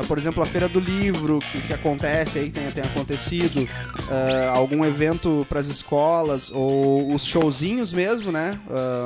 [0.00, 4.50] uh, por exemplo, a Feira do Livro, que, que acontece aí, tem, tem acontecido, uh,
[4.54, 8.58] algum evento para as escolas, ou os showzinhos mesmo, né?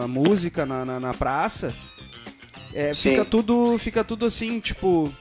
[0.09, 1.75] música na, na, na praça.
[2.73, 5.13] É, fica tudo fica tudo assim, tipo,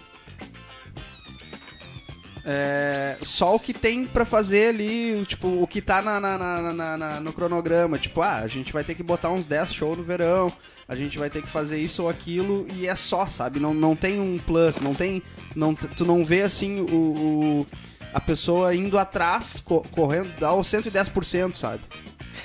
[2.46, 6.98] é, só o que tem para fazer ali, tipo, o que tá na, na, na,
[6.98, 7.98] na, no cronograma.
[7.98, 10.52] Tipo, ah, a gente vai ter que botar uns 10 shows no verão,
[10.88, 13.60] a gente vai ter que fazer isso ou aquilo, e é só, sabe?
[13.60, 15.24] Não, não tem um plus, não tem.
[15.56, 17.68] Não, tu não vê assim o, o
[18.14, 21.82] a pessoa indo atrás, co correndo, dá o 110%, sabe?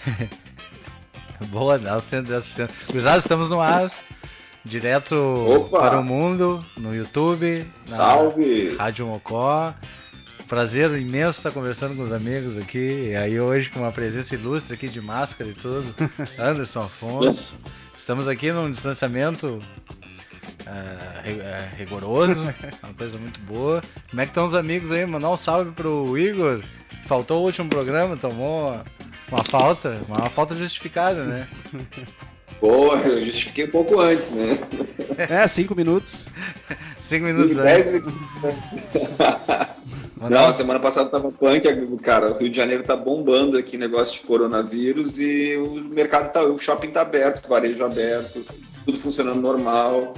[1.51, 2.71] Boa, dá o 110%.
[2.89, 3.93] Cruzado, estamos no ar.
[4.69, 5.79] Direto Opa.
[5.81, 7.67] para o mundo, no YouTube.
[7.87, 8.77] Salve!
[8.77, 9.75] Rádio Mocó.
[10.47, 13.09] Prazer imenso estar conversando com os amigos aqui.
[13.11, 15.87] E aí hoje com uma presença ilustre aqui de máscara e tudo.
[16.39, 17.55] Anderson Afonso.
[17.97, 19.59] Estamos aqui num distanciamento
[20.67, 22.43] é, rigoroso,
[22.85, 23.81] uma coisa muito boa.
[24.11, 25.07] Como é que estão os amigos aí?
[25.07, 26.61] Mandar um salve pro Igor.
[27.07, 28.79] Faltou o último programa, tomou
[29.33, 31.49] uma falta, uma falta justificada, né?
[32.61, 34.59] Boa, eu justifiquei um pouco antes, né?
[35.17, 36.27] É, cinco minutos.
[36.99, 38.15] cinco minutos cinco, Dez minutos.
[40.31, 41.63] Não, semana passada tava punk,
[41.99, 42.33] cara.
[42.33, 46.59] O Rio de Janeiro tá bombando aqui negócio de coronavírus e o mercado tá, o
[46.59, 48.45] shopping tá aberto, o varejo aberto,
[48.85, 50.15] tudo funcionando normal.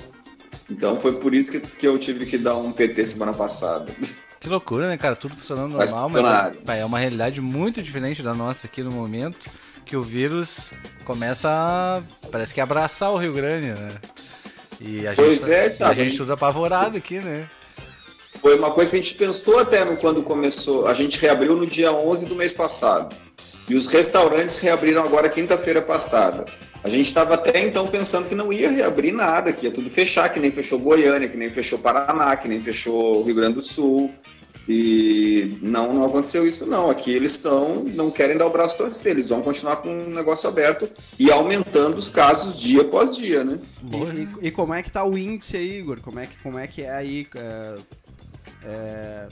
[0.70, 3.92] Então foi por isso que, que eu tive que dar um PT semana passada.
[4.38, 5.14] Que loucura, né, cara?
[5.14, 8.90] Tudo funcionando normal, mas, mas é, é uma realidade muito diferente da nossa aqui no
[8.90, 9.50] momento
[9.90, 10.70] que o vírus
[11.04, 13.88] começa a, parece que abraçar o Rio Grande, né?
[14.80, 15.90] E a pois gente, é, Thiago.
[15.90, 17.48] A gente tudo apavorado aqui, né?
[18.36, 20.86] Foi uma coisa que a gente pensou até no, quando começou.
[20.86, 23.16] A gente reabriu no dia 11 do mês passado.
[23.68, 26.44] E os restaurantes reabriram agora quinta-feira passada.
[26.84, 30.28] A gente estava até então pensando que não ia reabrir nada, que ia tudo fechar,
[30.28, 34.14] que nem fechou Goiânia, que nem fechou Paraná, que nem fechou Rio Grande do Sul.
[34.72, 36.88] E não, não aconteceu isso, não.
[36.88, 40.48] Aqui eles estão, não querem dar o braço torcer, eles vão continuar com o negócio
[40.48, 40.88] aberto
[41.18, 43.58] e aumentando os casos dia após dia, né?
[43.82, 46.00] E, e, e como é que tá o índice aí, Igor?
[46.00, 47.26] Como é que, como é, que é aí?
[47.34, 47.78] É,
[48.62, 49.28] é,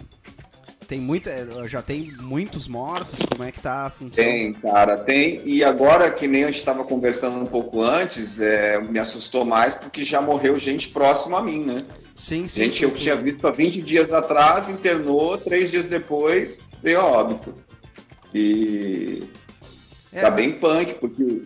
[0.88, 3.18] tem muita, já tem muitos mortos?
[3.30, 4.32] Como é que tá funcionando?
[4.32, 5.42] Tem, cara, tem.
[5.44, 9.76] E agora, que nem a gente estava conversando um pouco antes, é, me assustou mais
[9.76, 11.82] porque já morreu gente próxima a mim, né?
[12.16, 12.62] Sim, sim.
[12.62, 17.04] Gente que eu tinha visto há 20 dias atrás, internou, três dias depois veio a
[17.04, 17.54] óbito.
[18.34, 19.28] E
[20.10, 20.22] é.
[20.22, 21.42] tá bem punk, porque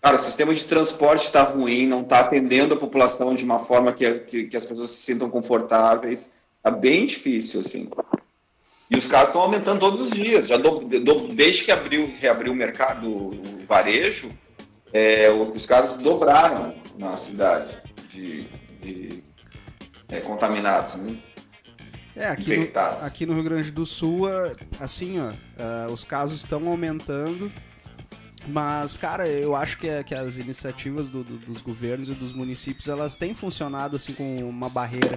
[0.00, 3.92] cara, o sistema de transporte está ruim, não está atendendo a população de uma forma
[3.92, 6.36] que, que, que, as pessoas se sintam confortáveis.
[6.62, 7.88] Tá bem difícil, assim.
[8.90, 10.46] E os casos estão aumentando todos os dias.
[10.46, 13.32] Já do, do, desde que abriu, reabriu o mercado, o
[13.66, 14.30] varejo,
[14.92, 18.42] é, os casos dobraram na cidade de,
[18.80, 19.24] de
[20.08, 21.16] é, contaminados, né?
[22.16, 24.28] É, aqui no, aqui no, Rio Grande do Sul,
[24.78, 27.50] assim, ó, uh, os casos estão aumentando,
[28.46, 32.86] mas, cara, eu acho que, que as iniciativas do, do, dos governos e dos municípios,
[32.86, 35.16] elas têm funcionado, assim, com uma barreira,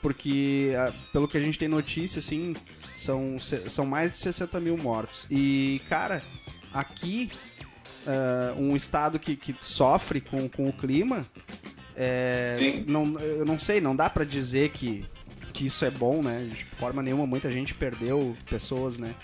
[0.00, 2.54] porque, uh, pelo que a gente tem notícia, assim,
[3.00, 5.26] são, são mais de 60 mil mortos.
[5.30, 6.22] E, cara,
[6.72, 7.30] aqui,
[8.06, 11.26] uh, um estado que, que sofre com, com o clima,
[11.96, 15.04] é, não, eu não sei, não dá para dizer que,
[15.52, 16.48] que isso é bom, né?
[16.50, 19.14] De forma nenhuma, muita gente perdeu pessoas, né?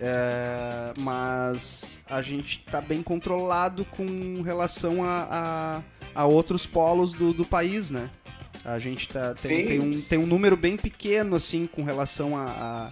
[0.00, 5.82] É, mas a gente tá bem controlado com relação a,
[6.14, 8.08] a, a outros polos do, do país, né?
[8.64, 12.44] A gente tá, tem, tem, um, tem um número bem pequeno, assim, com relação a,
[12.44, 12.90] a,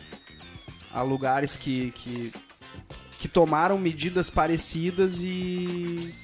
[0.96, 2.32] a lugares que, que,
[3.18, 6.14] que tomaram medidas parecidas e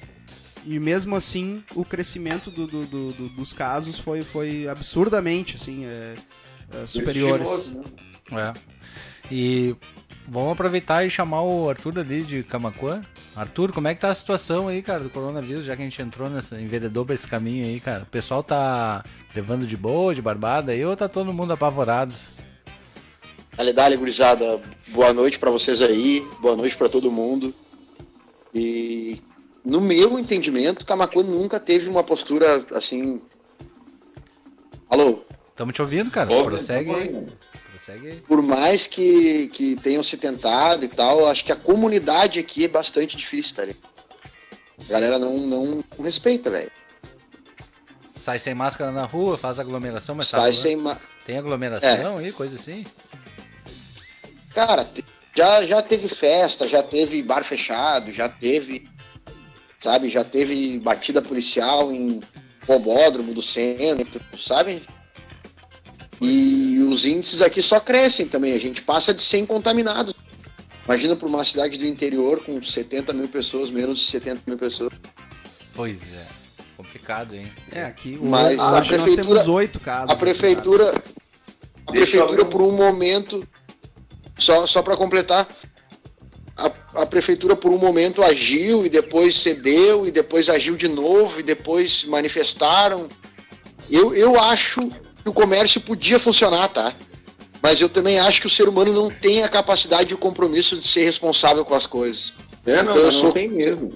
[0.64, 6.14] e mesmo assim, o crescimento do, do, do, dos casos foi, foi absurdamente assim, é,
[6.72, 7.74] é, superiores.
[8.30, 8.54] Né?
[8.54, 8.54] É.
[9.30, 9.76] E
[10.28, 13.02] vamos aproveitar e chamar o Arthur ali de Camacuã.
[13.34, 16.00] Arthur, como é que tá a situação aí, cara, do coronavírus, já que a gente
[16.00, 18.04] entrou nessa, enveredou pra esse caminho aí, cara?
[18.04, 19.04] O pessoal tá
[19.34, 22.14] levando de boa, de barbada aí, ou tá todo mundo apavorado?
[23.56, 24.60] Dale, dale, gurizada.
[24.88, 27.54] Boa noite para vocês aí, boa noite para todo mundo.
[28.54, 29.20] E
[29.64, 33.20] no meu entendimento, Camacuã nunca teve uma postura assim.
[34.88, 35.22] Alô?
[35.50, 36.32] Estamos te ouvindo, cara.
[36.32, 37.26] Oh, Prossegue aí.
[37.70, 42.64] Prossegue Por mais que, que tenham se tentado e tal, acho que a comunidade aqui
[42.64, 43.92] é bastante difícil, tá ligado?
[44.84, 46.70] A galera não, não, respeita, velho.
[48.16, 50.98] Sai sem máscara na rua, faz aglomeração, mas Sai tá sem ma...
[51.24, 52.24] Tem aglomeração é.
[52.24, 52.84] aí, coisa assim?
[54.54, 54.88] Cara,
[55.34, 58.90] já, já teve festa, já teve bar fechado, já teve
[59.82, 60.08] sabe?
[60.08, 62.20] Já teve batida policial em
[62.66, 64.82] Pobódromo do centro, sabe?
[66.20, 68.54] E os índices aqui só crescem também.
[68.54, 70.14] A gente passa de 100 contaminados.
[70.84, 74.92] Imagina para uma cidade do interior com 70 mil pessoas, menos de 70 mil pessoas.
[75.74, 76.26] Pois é.
[76.76, 77.50] Complicado, hein?
[77.70, 80.10] É, aqui Mas a hoje nós temos oito casos.
[80.10, 80.94] A prefeitura,
[81.86, 83.46] a prefeitura por um momento,
[84.42, 85.48] só, só para completar,
[86.56, 91.40] a, a, prefeitura por um momento agiu e depois cedeu e depois agiu de novo
[91.40, 93.08] e depois manifestaram.
[93.90, 96.94] Eu, eu acho que o comércio podia funcionar, tá?
[97.62, 100.76] Mas eu também acho que o ser humano não tem a capacidade e o compromisso
[100.76, 102.34] de ser responsável com as coisas.
[102.66, 103.24] É, não, então, eu sou...
[103.24, 103.92] não tem mesmo.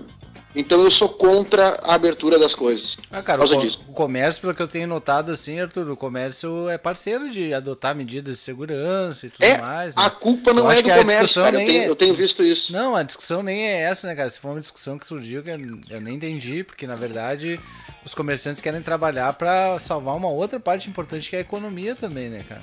[0.57, 2.97] Então eu sou contra a abertura das coisas.
[3.13, 3.85] Ah, cara, o, disso.
[3.87, 7.95] o comércio, pelo que eu tenho notado assim, Arthur, o comércio é parceiro de adotar
[7.95, 9.95] medidas de segurança e tudo é, mais.
[9.95, 10.03] Né?
[10.03, 11.61] A culpa não eu é do comércio, cara.
[11.61, 11.89] Eu tenho, é...
[11.91, 12.73] eu tenho, visto isso.
[12.73, 14.31] Não, a discussão nem é essa, né, cara?
[14.31, 15.59] Se for uma discussão que surgiu, que eu,
[15.91, 17.61] eu nem entendi, porque na verdade
[18.03, 22.31] os comerciantes querem trabalhar para salvar uma outra parte importante que é a economia também,
[22.31, 22.63] né, cara?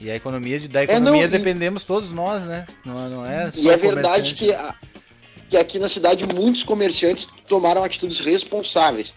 [0.00, 1.86] E a economia de, da economia é, não, dependemos e...
[1.86, 2.64] todos nós, né?
[2.84, 4.72] Não, não é E é verdade que a,
[5.48, 9.14] que aqui na cidade muitos comerciantes tomaram atitudes responsáveis.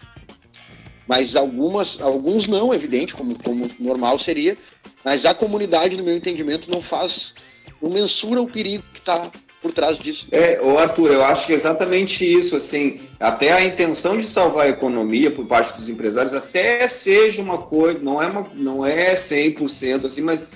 [1.06, 4.56] Mas algumas, alguns não, evidente, como, como normal seria.
[5.04, 7.34] Mas a comunidade, no meu entendimento, não faz,
[7.80, 9.30] não mensura o perigo que está
[9.60, 10.26] por trás disso.
[10.32, 14.66] É, o Arthur, eu acho que é exatamente isso, assim, até a intenção de salvar
[14.66, 19.14] a economia por parte dos empresários até seja uma coisa, não é, uma, não é
[19.14, 20.50] 100% assim, mas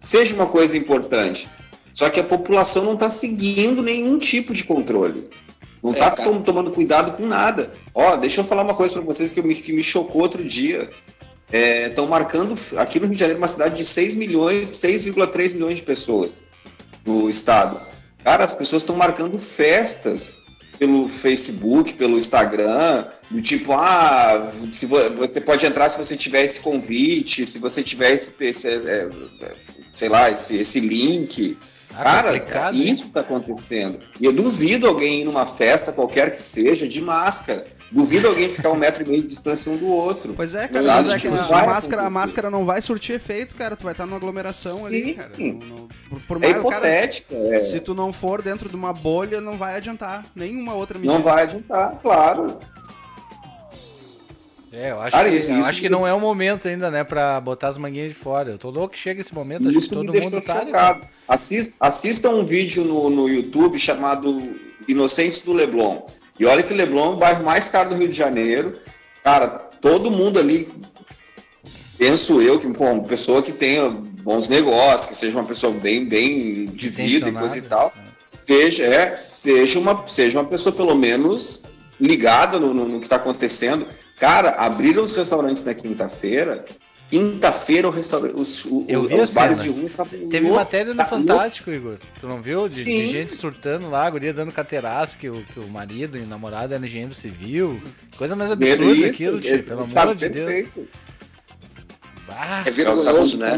[0.00, 1.48] seja uma coisa importante.
[1.96, 5.30] Só que a população não está seguindo nenhum tipo de controle.
[5.82, 7.72] Não está é, tom, tomando cuidado com nada.
[7.94, 10.90] Ó, deixa eu falar uma coisa para vocês que me, que me chocou outro dia.
[11.50, 15.78] Estão é, marcando aqui no Rio de Janeiro uma cidade de 6 milhões, 6,3 milhões
[15.78, 16.42] de pessoas
[17.06, 17.80] no estado.
[18.22, 20.42] Cara, as pessoas estão marcando festas
[20.78, 26.60] pelo Facebook, pelo Instagram, do tipo, ah, se você pode entrar se você tiver esse
[26.60, 29.08] convite, se você tiver esse, esse é, é,
[29.94, 31.56] sei lá, esse, esse link.
[31.96, 33.98] Ah, Cara, isso está acontecendo.
[34.20, 37.66] E eu duvido alguém ir numa festa, qualquer que seja, de máscara.
[37.90, 40.34] Duvido alguém ficar um metro e meio de distância um do outro.
[40.34, 43.54] Pois é, cara, mas é que a, a máscara, a máscara não vai surtir efeito,
[43.54, 43.76] cara.
[43.76, 44.86] Tu vai estar numa aglomeração Sim.
[44.86, 45.30] ali, cara.
[45.38, 47.34] Não, não, por, por é mais, é hipotética.
[47.34, 47.60] Cara, é.
[47.60, 50.26] Se tu não for dentro de uma bolha, não vai adiantar.
[50.34, 51.14] Nenhuma outra medida.
[51.14, 52.58] Não vai adiantar, claro.
[54.76, 56.90] É, eu acho, Cara, que, isso, eu isso acho que não é o momento ainda,
[56.90, 58.50] né, pra botar as manguinhas de fora.
[58.50, 60.66] Eu tô louco que chega esse momento, acho que todo mundo tá.
[60.66, 61.06] Chocado.
[61.26, 64.38] Assista, assista um vídeo no, no YouTube chamado
[64.86, 66.02] Inocentes do Leblon.
[66.38, 68.78] E olha que Leblon é o bairro mais caro do Rio de Janeiro.
[69.24, 69.48] Cara,
[69.80, 70.68] todo mundo ali,
[71.96, 76.04] penso eu, que pô, uma pessoa que tenha bons negócios, que seja uma pessoa bem,
[76.04, 78.10] bem de vida e coisa e tal, é.
[78.26, 81.62] seja, é, seja, uma, seja uma pessoa pelo menos
[81.98, 83.86] ligada no, no, no que está acontecendo.
[84.16, 86.64] Cara, abriram os restaurantes na quinta-feira.
[87.08, 91.98] Quinta-feira os, Eu vi os bares de rua estavam Teve matéria no tá Fantástico, Igor.
[92.20, 92.64] Tu não viu?
[92.64, 96.22] De, de, gente surtando lá, a guria dando cateiraço, que o, que o marido e
[96.22, 97.80] o namorado eram engenheiro civil.
[98.16, 100.72] Coisa mais absurda isso, aquilo, tio, pelo amor de perfeito.
[100.74, 100.88] Deus.
[102.26, 103.56] Bah, é vergonhoso, né?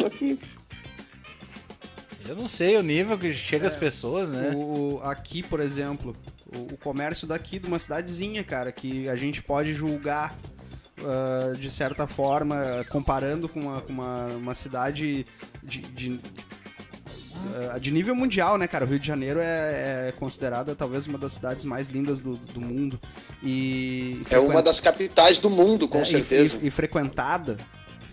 [2.28, 4.52] Eu não sei o nível que chega é, as pessoas, né?
[4.54, 6.14] O, aqui, por exemplo,
[6.54, 10.36] o, o, comércio daqui de uma cidadezinha, cara, que a gente pode julgar
[10.98, 15.26] uh, de certa forma, comparando com uma, uma, uma cidade
[15.62, 16.20] de, de
[17.38, 18.84] Uh, de nível mundial, né, cara?
[18.84, 22.60] O Rio de Janeiro é, é considerada talvez uma das cidades mais lindas do, do
[22.60, 23.00] mundo.
[23.42, 26.58] E, É uma das capitais do mundo, com é, certeza.
[26.60, 27.56] E, e, frequentada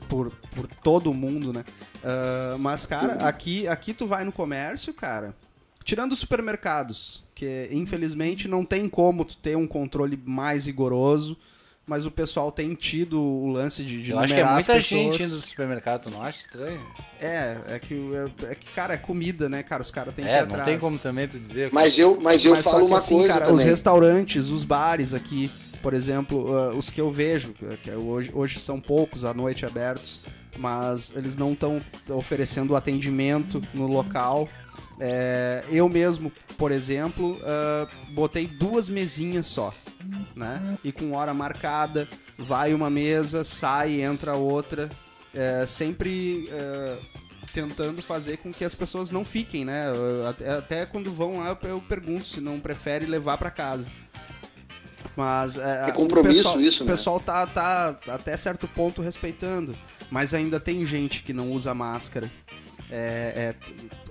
[0.07, 1.65] por, por todo mundo, né?
[2.03, 5.35] Uh, mas, cara, aqui, aqui tu vai no comércio, cara,
[5.83, 11.37] tirando os supermercados, que infelizmente não tem como tu ter um controle mais rigoroso,
[11.85, 15.21] mas o pessoal tem tido o lance de, de Eu acho que é muita gente
[15.21, 16.81] indo no supermercado, não acha estranho?
[17.19, 19.83] É, é que, é, é, que, cara, é comida, né, cara?
[19.83, 21.69] Os caras têm que É, não tem como também tu dizer.
[21.71, 23.59] Mas eu, mas eu mas falo uma assim, coisa cara, também.
[23.59, 25.51] Os restaurantes, os bares aqui,
[25.81, 29.65] por exemplo, uh, os que eu vejo, que é hoje, hoje são poucos à noite
[29.65, 30.21] abertos,
[30.57, 34.49] mas eles não estão oferecendo atendimento no local
[34.99, 39.73] é, eu mesmo, por exemplo, uh, botei duas mesinhas só,
[40.35, 40.55] né?
[40.83, 44.89] E com hora marcada, vai uma mesa, sai, entra outra,
[45.33, 46.97] é, sempre é,
[47.53, 49.85] tentando fazer com que as pessoas não fiquem, né?
[50.29, 53.91] Até, até quando vão lá eu pergunto se não prefere levar para casa.
[55.15, 56.91] Mas é, é compromisso o pessoal, isso, né?
[56.91, 59.75] O pessoal tá, tá até certo ponto respeitando,
[60.09, 62.29] mas ainda tem gente que não usa máscara.
[62.89, 63.55] É,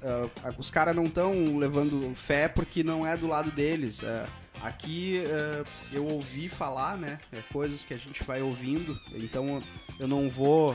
[0.03, 4.03] é, uh, os caras não estão levando fé porque não é do lado deles.
[4.03, 4.27] Uh,
[4.63, 7.19] aqui uh, eu ouvi falar, né?
[7.33, 9.63] É, coisas que a gente vai ouvindo, então
[9.99, 10.75] eu não vou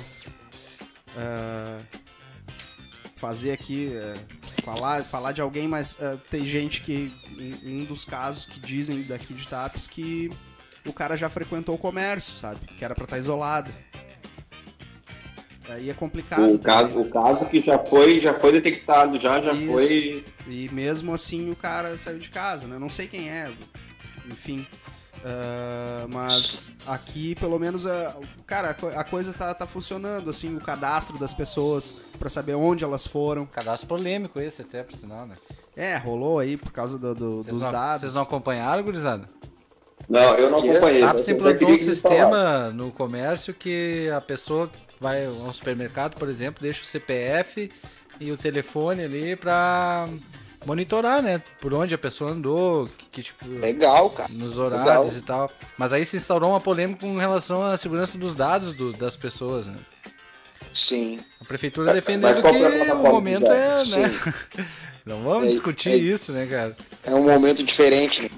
[3.17, 3.91] fazer aqui,
[4.63, 5.97] falar, falar de alguém, mas
[6.29, 7.11] tem gente que,
[7.65, 10.31] um, um dos casos que dizem daqui de Tapes que
[10.85, 12.65] o cara já frequentou o comércio, sabe?
[12.77, 13.71] Que era pra estar tá isolado.
[15.69, 16.53] Aí é complicado.
[16.53, 19.71] O caso, o caso que já foi, já foi detectado, já, já Isso.
[19.71, 20.25] foi.
[20.47, 22.79] E mesmo assim o cara saiu de casa, né?
[22.79, 23.51] Não sei quem é,
[24.29, 24.65] enfim.
[25.19, 27.89] Uh, mas aqui, pelo menos, uh,
[28.47, 33.05] cara, a coisa tá, tá funcionando, assim, o cadastro das pessoas para saber onde elas
[33.05, 33.45] foram.
[33.45, 35.35] Cadastro polêmico esse até, por sinal, né?
[35.75, 38.01] É, rolou aí por causa do, do, dos não, dados.
[38.01, 39.27] Vocês não acompanharam, gurizada?
[40.09, 41.03] Não, eu não acompanhei.
[41.03, 46.61] A TAPS implantou um sistema no comércio que a pessoa vai ao supermercado, por exemplo,
[46.61, 47.69] deixa o CPF
[48.19, 50.07] e o telefone ali pra
[50.65, 51.41] monitorar, né?
[51.61, 53.47] Por onde a pessoa andou, que, que tipo.
[53.47, 54.29] Legal, cara.
[54.31, 55.07] Nos horários Legal.
[55.17, 55.51] e tal.
[55.77, 59.67] Mas aí se instaurou uma polêmica com relação à segurança dos dados do, das pessoas,
[59.67, 59.77] né?
[60.73, 61.19] Sim.
[61.41, 64.19] A prefeitura defendeu que o momento é, né?
[65.05, 66.75] Não vamos é, discutir é, isso, né, cara?
[67.03, 68.29] É um momento diferente, né?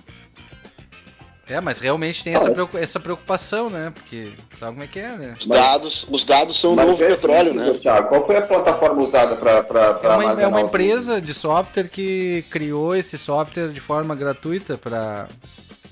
[1.51, 3.91] É, mas realmente tem essa, preocupação, essa preocupação, né?
[3.93, 5.35] Porque sabe como é que é, né?
[5.37, 7.73] Os dados, os dados são o novo é petróleo, né?
[7.73, 9.65] Thiago, qual foi a plataforma usada para
[10.01, 15.27] é, uma, é uma empresa de software que criou esse software de forma gratuita para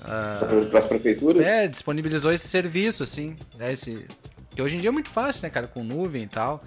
[0.00, 1.46] uh, para as prefeituras?
[1.46, 3.74] É, disponibilizou esse serviço, assim, né?
[3.74, 4.06] Esse,
[4.54, 6.62] que hoje em dia é muito fácil, né, cara, com nuvem e tal.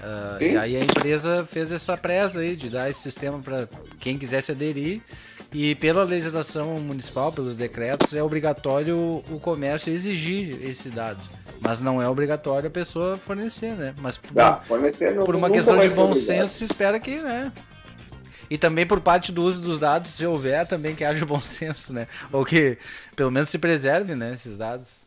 [0.00, 3.66] Uh, e aí a empresa fez essa presa aí de dar esse sistema para
[4.00, 5.00] quem quisesse aderir.
[5.54, 11.24] E pela legislação municipal, pelos decretos, é obrigatório o comércio exigir esses dados.
[11.60, 13.94] Mas não é obrigatório a pessoa fornecer, né?
[13.98, 17.52] Mas por, ah, fornecer não, por uma questão de bom senso, se espera que, né?
[18.50, 21.92] E também por parte do uso dos dados, se houver também que haja bom senso,
[21.92, 22.08] né?
[22.32, 22.76] Ou que
[23.14, 25.04] pelo menos se preserve, né, esses dados.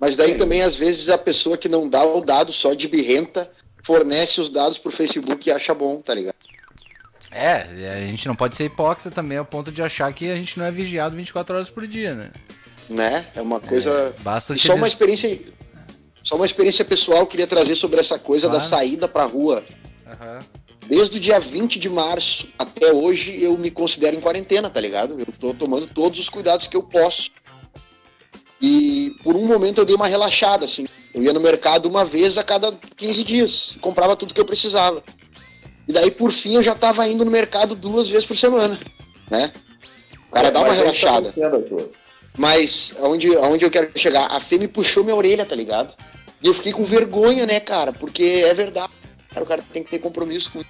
[0.00, 3.50] Mas daí também, às vezes, a pessoa que não dá o dado só de birrenta
[3.82, 6.36] fornece os dados pro Facebook e acha bom, tá ligado?
[7.30, 10.58] É, a gente não pode ser hipócrita também ao ponto de achar que a gente
[10.58, 12.30] não é vigiado 24 horas por dia, né?
[12.88, 13.26] Né?
[13.34, 13.90] É uma coisa.
[13.90, 15.38] É, basta só uma experiência.
[16.22, 18.62] Só uma experiência pessoal que queria trazer sobre essa coisa claro.
[18.62, 19.64] da saída pra rua.
[20.06, 20.38] Uhum.
[20.86, 25.18] Desde o dia 20 de março até hoje eu me considero em quarentena, tá ligado?
[25.18, 27.30] Eu tô tomando todos os cuidados que eu posso.
[28.60, 30.86] E por um momento eu dei uma relaxada, assim.
[31.14, 35.02] Eu ia no mercado uma vez a cada 15 dias, comprava tudo que eu precisava.
[35.88, 38.78] E daí, por fim, eu já tava indo no mercado duas vezes por semana,
[39.30, 39.50] né?
[40.28, 41.28] O cara dá uma Mas relaxada.
[42.36, 44.26] Mas aonde, aonde eu quero chegar?
[44.26, 45.94] A Fê me puxou minha orelha, tá ligado?
[46.42, 47.92] E eu fiquei com vergonha, né, cara?
[47.92, 48.92] Porque é verdade.
[49.30, 50.62] Cara, o cara tem que ter compromisso com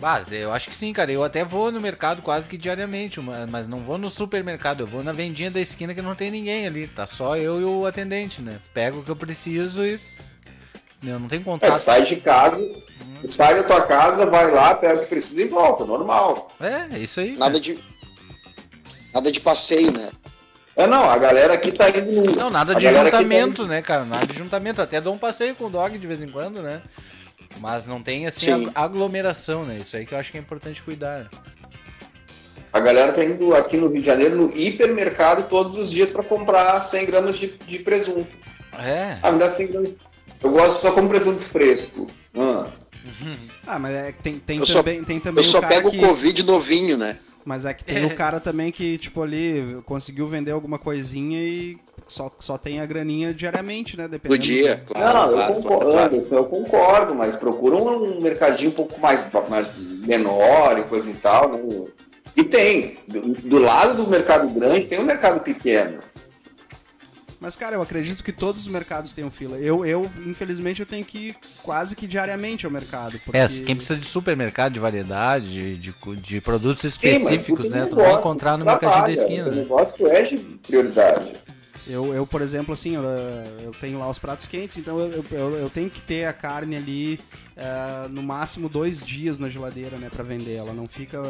[0.00, 1.12] Bah, eu acho que sim, cara.
[1.12, 4.80] Eu até vou no mercado quase que diariamente, mas não vou no supermercado.
[4.80, 6.88] Eu vou na vendinha da esquina que não tem ninguém ali.
[6.88, 8.58] Tá só eu e o atendente, né?
[8.72, 10.00] Pego o que eu preciso e.
[11.04, 11.72] Eu não tenho contato.
[11.72, 12.60] É, sai de casa,
[13.24, 16.50] Sai da tua casa, vai lá, pega o que precisa e volta, normal.
[16.60, 17.36] É, é isso aí.
[17.36, 17.78] Nada de.
[19.12, 20.10] Nada de passeio, né?
[20.76, 22.34] É, não, a galera aqui tá indo.
[22.36, 24.04] Não, nada de tá juntamento, tá né, cara?
[24.04, 24.80] Nada de juntamento.
[24.80, 26.80] Até dou um passeio com o dog de vez em quando, né?
[27.58, 29.78] Mas não tem, assim, aglomeração, né?
[29.78, 31.18] Isso aí que eu acho que é importante cuidar.
[31.18, 31.26] Né?
[32.72, 36.22] A galera tá indo aqui no Rio de Janeiro no hipermercado todos os dias para
[36.22, 38.34] comprar 100 gramas de, de presunto.
[38.78, 39.18] É.
[39.22, 39.90] Ah, me dá 100 gramas.
[40.42, 42.06] Eu gosto só com presunto fresco.
[42.36, 42.66] Ah,
[43.66, 45.44] ah, mas é, tem, tem, eu também, só, tem também.
[45.44, 45.98] Eu só pego o que...
[45.98, 47.18] Covid novinho, né?
[47.44, 51.78] Mas é que tem o cara também que, tipo, ali conseguiu vender alguma coisinha e
[52.06, 54.06] só, só tem a graninha diariamente, né?
[54.06, 54.92] Dependendo do dia, do...
[54.94, 55.18] claro.
[55.18, 56.20] Não, claro, eu concordo, claro.
[56.32, 59.70] eu concordo, mas procura um mercadinho um pouco mais, mais
[60.06, 61.50] menor e coisa e tal.
[61.50, 61.86] Né?
[62.36, 66.00] E tem, do, do lado do mercado grande tem um mercado pequeno.
[67.40, 69.56] Mas, cara, eu acredito que todos os mercados tenham fila.
[69.58, 73.18] Eu, eu infelizmente, eu tenho que ir quase que diariamente ao mercado.
[73.24, 73.38] Porque...
[73.38, 77.86] É, quem precisa de supermercado, de variedade, de, de, de produtos específicos, Sim, né?
[77.86, 79.48] Tu vai encontrar no mercadinho da esquina.
[79.48, 79.62] O né?
[79.62, 81.32] negócio é de prioridade.
[81.86, 85.56] Eu, eu, por exemplo, assim, eu, eu, tenho lá os pratos quentes, então eu, eu,
[85.56, 87.18] eu tenho que ter a carne ali
[87.56, 90.56] uh, no máximo dois dias na geladeira, né, para vender.
[90.56, 91.20] Ela não fica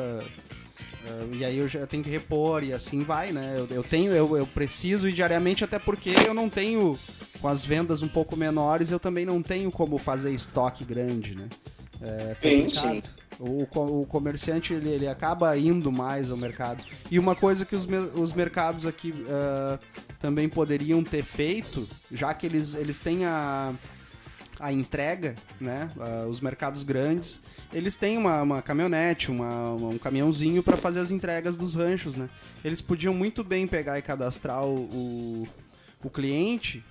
[1.04, 3.54] Uh, e aí eu já tenho que repor e assim vai, né?
[3.56, 6.98] Eu, eu tenho, eu, eu preciso ir diariamente, até porque eu não tenho,
[7.40, 11.48] com as vendas um pouco menores, eu também não tenho como fazer estoque grande, né?
[12.02, 13.02] É sim, sim.
[13.38, 16.84] O, o comerciante ele, ele acaba indo mais ao mercado.
[17.10, 19.78] E uma coisa que os, os mercados aqui uh,
[20.18, 23.72] também poderiam ter feito, já que eles, eles têm a,
[24.60, 25.90] a entrega, né?
[25.96, 27.40] Uh, os mercados grandes,
[27.72, 32.28] eles têm uma, uma caminhonete, uma, um caminhãozinho para fazer as entregas dos ranchos, né?
[32.64, 35.48] Eles podiam muito bem pegar e cadastrar o, o,
[36.04, 36.84] o cliente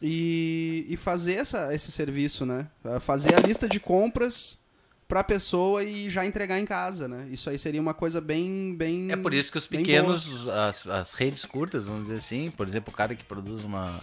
[0.00, 2.66] e, e fazer essa, esse serviço, né?
[3.00, 4.58] Fazer a lista de compras
[5.06, 7.28] para a pessoa e já entregar em casa, né?
[7.30, 9.12] Isso aí seria uma coisa bem, bem.
[9.12, 12.90] É por isso que os pequenos, as, as redes curtas, vamos dizer assim, por exemplo,
[12.92, 14.00] o cara que produz uma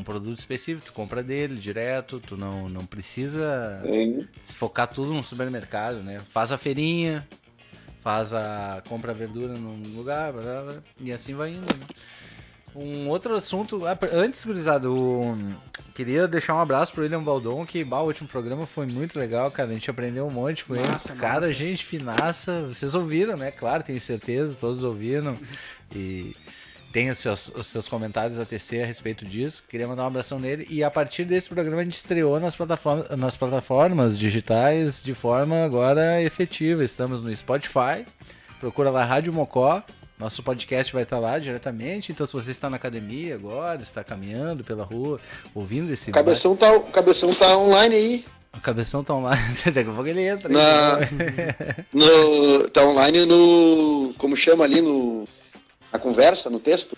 [0.00, 4.26] um produto específico, tu compra dele direto, tu não, não precisa Sim.
[4.44, 6.20] focar tudo no supermercado, né?
[6.30, 7.26] Faz a feirinha,
[8.02, 11.66] faz a compra verdura num lugar, blá, blá, e assim vai indo.
[11.66, 11.86] Né?
[12.74, 15.52] Um outro assunto, ah, antes, gurizado, um,
[15.92, 19.50] queria deixar um abraço pro William Baldon, que bah, o último programa foi muito legal,
[19.50, 19.70] cara.
[19.70, 20.84] A gente aprendeu um monte com ele.
[21.18, 22.68] Cara, gente finaça.
[22.68, 23.50] Vocês ouviram, né?
[23.50, 25.34] Claro, tenho certeza, todos ouviram.
[25.94, 26.36] E
[26.92, 29.62] tem os seus, os seus comentários a tecer a respeito disso.
[29.68, 30.66] Queria mandar um abração nele.
[30.68, 35.64] E a partir desse programa a gente estreou nas plataformas, nas plataformas digitais de forma
[35.64, 36.82] agora efetiva.
[36.82, 38.04] Estamos no Spotify.
[38.58, 39.82] Procura lá Rádio Mocó.
[40.18, 42.12] Nosso podcast vai estar lá diretamente.
[42.12, 45.18] Então, se você está na academia agora, está caminhando pela rua,
[45.54, 46.10] ouvindo esse.
[46.10, 48.24] O cabeção, tá, o cabeção tá online aí.
[48.54, 49.42] O cabeção tá online.
[49.64, 50.48] Daqui a pouco ele entra.
[50.50, 50.98] Na,
[51.90, 54.12] no, tá online no.
[54.18, 55.24] Como chama ali no.
[55.92, 56.96] Na conversa, no texto?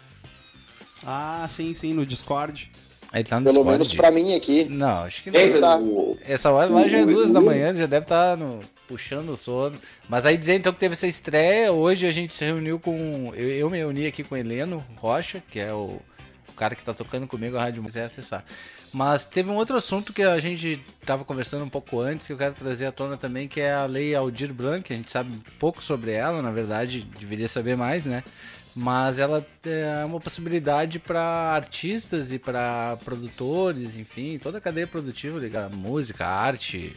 [1.04, 2.70] Ah, sim, sim, no Discord.
[3.12, 3.78] Ele tá no Pelo Discord.
[3.78, 4.64] menos pra mim aqui.
[4.64, 5.60] Não, acho que não.
[5.60, 5.78] Tá.
[6.24, 9.36] Essa hora lá já é duas da manhã, já deve estar tá no, puxando o
[9.36, 9.76] sono.
[10.08, 13.32] Mas aí dizer então que teve essa estreia, hoje a gente se reuniu com.
[13.34, 16.00] Eu, eu me reuni aqui com o Heleno Rocha, que é o,
[16.48, 18.44] o cara que tá tocando comigo a rádio, mas é acessar.
[18.92, 22.36] Mas teve um outro assunto que a gente tava conversando um pouco antes, que eu
[22.36, 24.92] quero trazer à tona também, que é a lei Aldir Blanc.
[24.92, 28.22] A gente sabe pouco sobre ela, na verdade, deveria saber mais, né?
[28.74, 35.38] Mas ela é uma possibilidade para artistas e para produtores, enfim, toda a cadeia produtiva
[35.38, 36.94] ligada música, arte,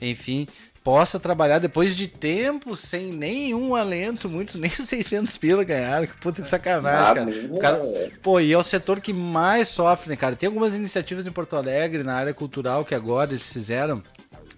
[0.00, 0.46] enfim,
[0.82, 6.16] possa trabalhar depois de tempo sem nenhum alento, muitos nem os 600 pila ganharam, que
[6.16, 7.78] puta que sacanagem, cara.
[7.78, 8.10] cara.
[8.22, 10.34] Pô, e é o setor que mais sofre, né, cara?
[10.34, 14.02] Tem algumas iniciativas em Porto Alegre na área cultural que agora eles fizeram,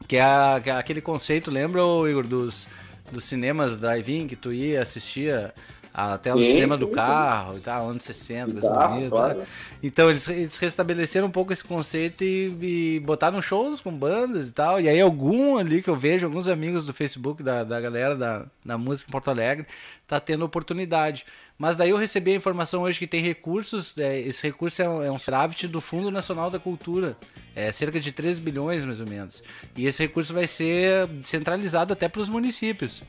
[0.07, 2.66] que é, a, que é aquele conceito, lembra, Igor, dos
[3.12, 5.55] dos cinemas drive-in que tu ia assistia
[5.96, 9.11] até sim, o sistema sim, do carro e tal, anos 60, coisa bonita.
[9.11, 9.42] Claro.
[9.80, 14.52] Então eles, eles restabeleceram um pouco esse conceito e, e, botaram shows com bandas e
[14.52, 14.80] tal.
[14.80, 18.44] E aí algum ali que eu vejo, alguns amigos do Facebook da, da galera da,
[18.64, 19.68] da música em Porto Alegre,
[20.04, 21.24] tá tendo oportunidade.
[21.57, 25.02] Mas daí eu recebi a informação hoje que tem recursos, é, esse recurso é um,
[25.04, 27.16] é um do Fundo Nacional da Cultura,
[27.54, 29.44] é cerca de 3 bilhões mais ou menos.
[29.76, 33.00] E esse recurso vai ser centralizado até para os municípios.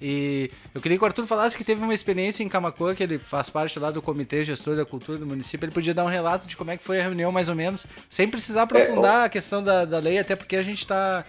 [0.00, 3.18] E eu queria que o Arthur falasse que teve uma experiência em Camacuã, que ele
[3.18, 5.64] faz parte lá do Comitê Gestor da Cultura do município.
[5.64, 7.86] Ele podia dar um relato de como é que foi a reunião, mais ou menos,
[8.10, 11.24] sem precisar aprofundar é, a questão da, da lei, até porque a gente está.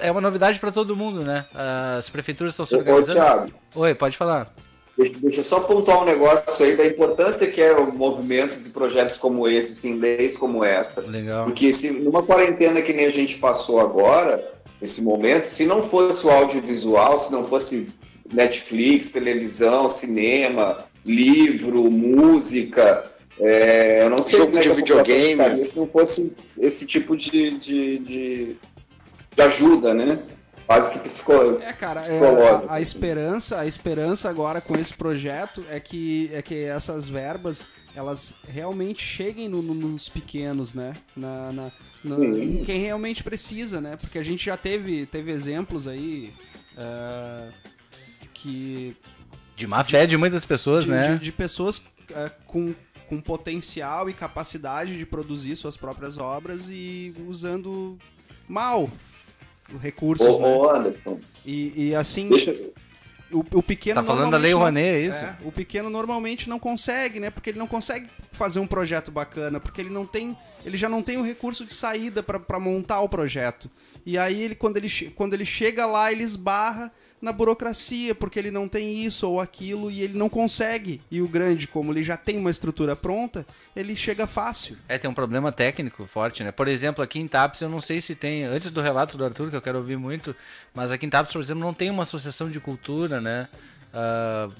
[0.00, 1.44] É uma novidade para todo mundo, né?
[1.98, 3.10] As prefeituras estão se organizando.
[3.10, 3.52] Ô, Thiago.
[3.76, 4.52] Oi, pode falar.
[4.96, 9.18] Deixa, deixa eu só pontuar um negócio aí da importância que é movimentos e projetos
[9.18, 11.02] como esse, assim, leis como essa.
[11.02, 11.44] Legal.
[11.44, 16.26] Porque se numa quarentena que nem a gente passou agora, esse momento, se não fosse
[16.26, 17.88] o audiovisual, se não fosse
[18.32, 23.04] Netflix, televisão, cinema, livro, música.
[23.38, 25.30] É, eu não sei Jogo como é que a videogame.
[25.32, 28.56] ficaria se não fosse esse tipo de, de, de,
[29.34, 30.18] de ajuda, né?
[30.66, 35.64] Quase que psico é, cara, É, a, a, esperança, a esperança agora com esse projeto
[35.70, 40.94] é que, é que essas verbas elas realmente cheguem no, no, nos pequenos, né?
[41.16, 41.72] Na, na,
[42.14, 43.96] em quem realmente precisa, né?
[43.96, 46.32] Porque a gente já teve, teve exemplos aí.
[46.76, 47.52] Uh,
[48.34, 48.96] que.
[49.56, 51.14] De má fé de muitas pessoas, de, né?
[51.14, 52.74] De, de pessoas uh, com,
[53.08, 57.98] com potencial e capacidade de produzir suas próprias obras e usando
[58.48, 58.90] mal
[59.80, 60.36] recursos.
[60.36, 60.78] Ô, né?
[60.78, 61.20] Anderson.
[61.44, 62.28] E, e assim.
[62.28, 62.54] Deixa...
[63.30, 65.24] O, o, pequeno tá falando da lei Rouanet, é isso?
[65.24, 67.28] É, o pequeno normalmente não consegue, né?
[67.28, 71.02] Porque ele não consegue fazer um projeto bacana, porque ele não tem, ele já não
[71.02, 73.68] tem o recurso de saída para montar o projeto.
[74.04, 78.50] E aí ele quando ele quando ele chega lá, ele esbarra na burocracia, porque ele
[78.50, 81.00] não tem isso ou aquilo e ele não consegue.
[81.10, 84.76] E o grande, como ele já tem uma estrutura pronta, ele chega fácil.
[84.88, 86.52] É, tem um problema técnico forte, né?
[86.52, 89.50] Por exemplo, aqui em TAPS, eu não sei se tem, antes do relato do Arthur,
[89.50, 90.36] que eu quero ouvir muito,
[90.74, 93.48] mas aqui em TAPS, por exemplo, não tem uma associação de cultura, né?
[93.92, 94.52] Uh,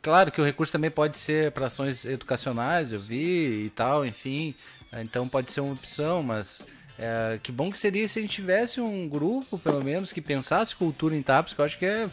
[0.00, 4.54] claro que o recurso também pode ser para ações educacionais, eu vi e tal, enfim.
[4.92, 6.64] Então pode ser uma opção, mas
[6.98, 10.76] é, que bom que seria se a gente tivesse um grupo, pelo menos, que pensasse
[10.76, 12.08] cultura em TAPS, que eu acho que é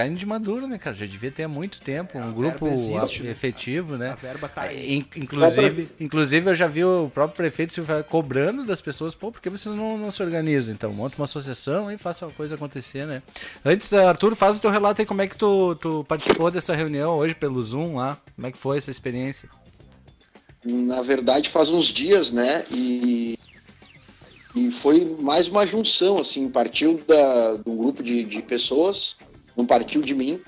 [0.00, 0.96] caindo de maduro, né, cara?
[0.96, 3.30] Já devia ter há muito tempo um grupo existe, né?
[3.30, 4.10] efetivo, né?
[4.10, 5.04] A verba tá aí.
[5.14, 9.50] Inclusive, inclusive, eu já vi o próprio prefeito se cobrando das pessoas, pô, por que
[9.50, 10.72] vocês não, não se organizam?
[10.72, 13.22] Então, monta uma associação e faça a coisa acontecer, né?
[13.64, 17.18] Antes, Arthur, faz o teu relato aí, como é que tu, tu participou dessa reunião
[17.18, 18.16] hoje pelo Zoom lá?
[18.34, 19.48] Como é que foi essa experiência?
[20.62, 22.64] na verdade, faz uns dias, né?
[22.70, 23.38] E,
[24.54, 29.16] e foi mais uma junção, assim, partiu da, de um grupo de, de pessoas,
[29.56, 30.40] não partiu de mim.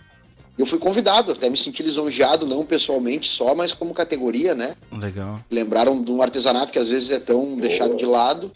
[0.58, 4.76] Eu fui convidado, até me senti lisonjeado, não pessoalmente só, mas como categoria, né?
[4.90, 5.40] Legal.
[5.50, 8.52] Lembraram de um artesanato que às vezes é tão deixado de lado.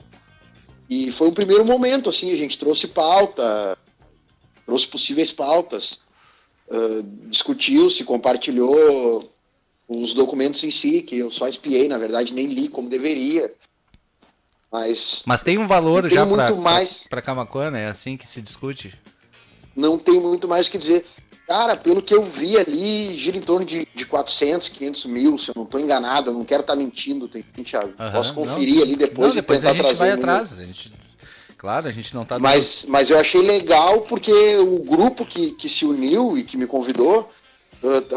[0.91, 3.79] E foi o primeiro momento, assim, a gente trouxe pauta,
[4.67, 5.99] trouxe possíveis pautas,
[6.69, 9.25] uh, discutiu, se compartilhou
[9.89, 13.49] os documentos em si, que eu só espiei, na verdade, nem li como deveria.
[14.71, 17.07] Mas, Mas tem um valor já para mais...
[17.25, 17.77] Camacuã?
[17.77, 18.95] É assim que se discute.
[19.75, 21.05] Não tem muito mais o que dizer.
[21.47, 25.51] Cara, pelo que eu vi ali, gira em torno de, de 400, 500 mil, se
[25.51, 27.93] eu não estou enganado, eu não quero estar tá mentindo, tem, Thiago.
[27.99, 30.59] Uhum, Posso conferir não, ali depois não, depois a gente vai atrás.
[30.59, 30.93] A gente,
[31.57, 32.37] claro, a gente não está...
[32.41, 36.67] Mas, mas eu achei legal porque o grupo que, que se uniu e que me
[36.67, 37.31] convidou,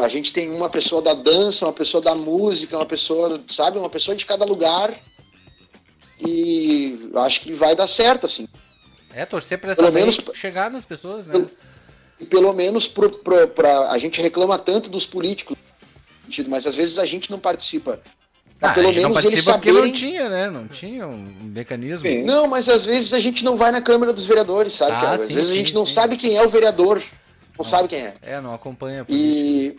[0.02, 3.90] a gente tem uma pessoa da dança, uma pessoa da música, uma pessoa, sabe, uma
[3.90, 4.92] pessoa de cada lugar.
[6.26, 8.48] E acho que vai dar certo, assim.
[9.14, 11.46] É, torcer para essa menos chegar nas pessoas, né?
[12.18, 15.56] E pelo menos pro, pro, pra, a gente reclama tanto dos políticos,
[16.46, 18.00] mas às vezes a gente não participa.
[18.60, 19.80] Ah, pelo menos eles saberem...
[19.80, 20.50] não tinha, né?
[20.50, 22.06] Não tinha um mecanismo.
[22.06, 22.24] Sim.
[22.24, 24.92] Não, mas às vezes a gente não vai na Câmara dos Vereadores, sabe?
[24.92, 27.02] Ah, às sim, vezes sim, a gente não sabe quem é o vereador
[27.60, 28.12] não, sabe quem é.
[28.22, 29.04] É, não acompanha.
[29.08, 29.76] E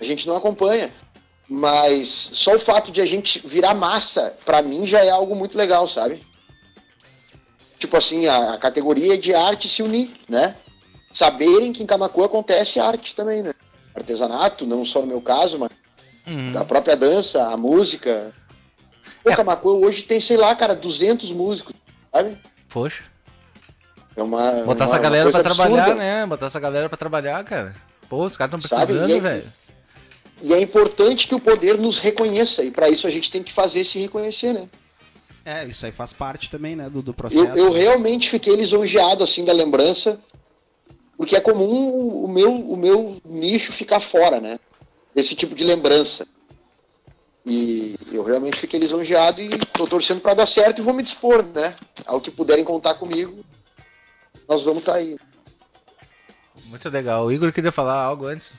[0.00, 0.90] a gente não acompanha.
[1.52, 5.58] Mas só o fato de a gente virar massa, para mim, já é algo muito
[5.58, 6.24] legal, sabe?
[7.76, 10.54] Tipo assim, a, a, categoria de arte se unir, né?
[11.12, 13.52] Saberem que em Camacuã acontece arte também, né?
[13.92, 15.70] Artesanato, não só no meu caso, mas
[16.24, 16.52] uhum.
[16.56, 18.32] a própria dança, a música.
[19.24, 19.34] Pô, é.
[19.34, 21.74] Camacuã hoje tem, sei lá, cara, 200 músicos,
[22.14, 22.38] sabe?
[22.68, 23.02] Poxa.
[24.14, 24.52] É uma.
[24.64, 26.26] Botar uma, essa galera pra trabalhar, né?
[26.26, 27.74] Botar essa galera pra trabalhar, cara.
[28.08, 29.52] Pô, os caras estão precisando, é velho.
[30.42, 33.52] E é importante que o poder nos reconheça, e para isso a gente tem que
[33.52, 34.68] fazer se reconhecer, né?
[35.44, 37.58] É, isso aí faz parte também, né, do, do processo.
[37.58, 40.20] Eu, eu realmente fiquei lisonjeado, assim, da lembrança,
[41.16, 44.58] porque é comum o meu, o meu nicho ficar fora, né?
[45.14, 46.26] Desse tipo de lembrança.
[47.44, 51.42] E eu realmente fiquei lisonjeado e tô torcendo para dar certo e vou me dispor,
[51.42, 51.74] né?
[52.06, 53.44] Ao que puderem contar comigo,
[54.48, 55.16] nós vamos estar tá aí.
[56.66, 57.26] Muito legal.
[57.26, 58.58] O Igor queria falar algo antes.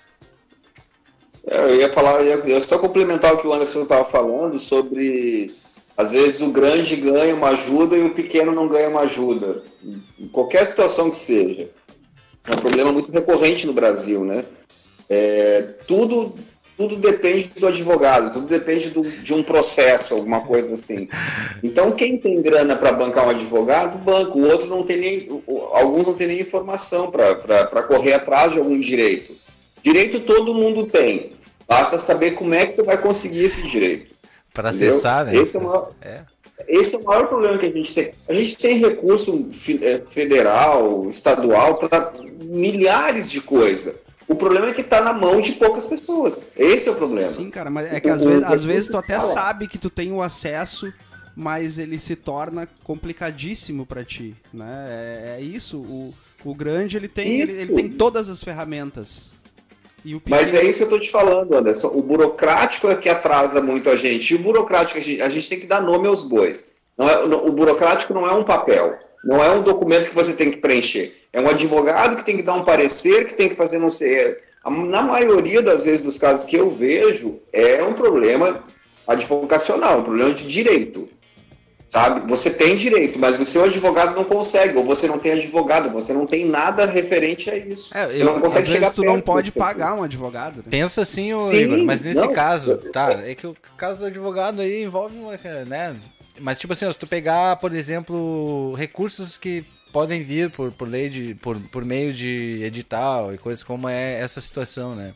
[1.48, 5.54] É, eu ia falar, eu ia só complementar o que o Anderson estava falando sobre
[5.98, 9.64] às vezes o grande ganha uma ajuda e o pequeno não ganha uma ajuda.
[10.20, 11.70] Em qualquer situação que seja.
[12.48, 14.46] É um problema muito recorrente no Brasil, né?
[15.08, 16.34] É, tudo
[16.78, 21.08] tudo depende do advogado, tudo depende do, de um processo, alguma coisa assim.
[21.62, 24.36] Então, quem tem grana para bancar um advogado, banca.
[24.36, 25.44] O outro não tem nem.
[25.74, 29.36] Alguns não tem nem informação para correr atrás de algum direito.
[29.84, 31.34] Direito todo mundo tem.
[31.68, 34.14] Basta saber como é que você vai conseguir esse direito.
[34.54, 35.36] Para acessar, né?
[35.36, 36.24] Esse é, o maior, é.
[36.68, 38.14] esse é o maior problema que a gente tem.
[38.28, 39.50] A gente tem recurso
[39.82, 44.04] é, federal, estadual, para milhares de coisas.
[44.28, 46.52] O problema é que está na mão de poucas pessoas.
[46.56, 47.28] Esse é o problema.
[47.28, 50.12] Sim, cara, mas é que às, vezes, às vezes tu até sabe que tu tem
[50.12, 50.92] o acesso,
[51.36, 54.88] mas ele se torna complicadíssimo para ti, né?
[54.90, 55.80] É, é, isso.
[55.80, 56.14] O,
[56.46, 59.34] o grande ele tem, ele, ele, tem todas as ferramentas.
[60.28, 61.90] Mas é isso que eu tô te falando, Anderson.
[61.90, 64.32] O burocrático é que atrasa muito a gente.
[64.32, 66.72] E o burocrático, a gente, a gente tem que dar nome aos bois.
[66.98, 68.98] Não é, o burocrático não é um papel.
[69.24, 71.16] Não é um documento que você tem que preencher.
[71.32, 74.38] É um advogado que tem que dar um parecer, que tem que fazer não sei.
[74.66, 78.64] Na maioria das vezes dos casos que eu vejo, é um problema
[79.08, 81.10] advocacional, um problema de direito.
[81.92, 82.26] Sabe?
[82.30, 86.14] Você tem direito, mas o seu advogado não consegue, ou você não tem advogado, você
[86.14, 87.96] não tem nada referente a isso.
[87.96, 90.60] É, eu, não consegue às vezes tu não pode pagar um advogado.
[90.60, 90.64] Né?
[90.70, 94.62] Pensa assim, Sim, Igor, mas nesse não, caso, tá, é que o caso do advogado
[94.62, 95.98] aí envolve uma, né,
[96.40, 101.10] mas, tipo assim, se tu pegar, por exemplo, recursos que podem vir por, por lei
[101.10, 101.36] de.
[101.36, 105.14] Por, por meio de edital e coisas como é essa situação, né?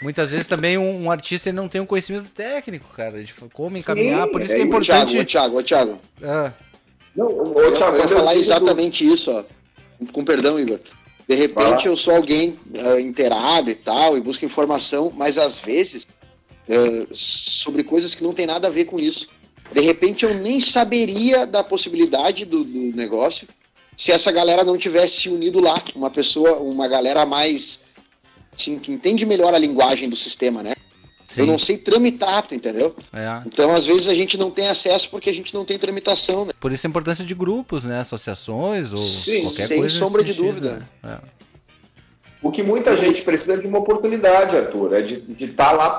[0.00, 4.26] Muitas vezes também um, um artista não tem um conhecimento técnico, cara, de como encaminhar.
[4.26, 5.18] Sim, por isso é, que é importante.
[5.18, 6.00] Ô, Thiago, ô, Thiago.
[6.22, 6.52] Ah.
[7.16, 9.14] Não, ô, Thiago, eu, eu ia falar exatamente do...
[9.14, 9.44] isso, ó.
[10.12, 10.78] Com perdão, Igor.
[11.28, 16.06] De repente eu sou alguém uh, inteirado e tal, e busco informação, mas às vezes
[16.68, 19.28] uh, sobre coisas que não tem nada a ver com isso.
[19.70, 23.46] De repente eu nem saberia da possibilidade do, do negócio
[23.94, 25.74] se essa galera não tivesse se unido lá.
[25.94, 27.80] Uma pessoa, uma galera mais.
[28.58, 30.74] Assim, que entende melhor a linguagem do sistema, né?
[31.28, 31.42] Sim.
[31.42, 32.96] Eu não sei tramitar, entendeu?
[33.12, 33.42] É.
[33.46, 36.52] Então, às vezes, a gente não tem acesso porque a gente não tem tramitação, né?
[36.58, 38.00] Por isso a importância de grupos, né?
[38.00, 39.94] Associações ou Sim, qualquer sem coisa.
[39.94, 40.88] Sem sombra de dúvida.
[41.02, 41.18] Né?
[41.22, 41.38] É.
[42.42, 45.90] O que muita gente precisa de uma oportunidade, Arthur, é de estar tá lá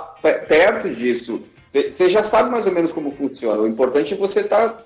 [0.47, 3.61] perto disso Você já sabe mais ou menos como funciona.
[3.61, 4.81] O importante é você estar tá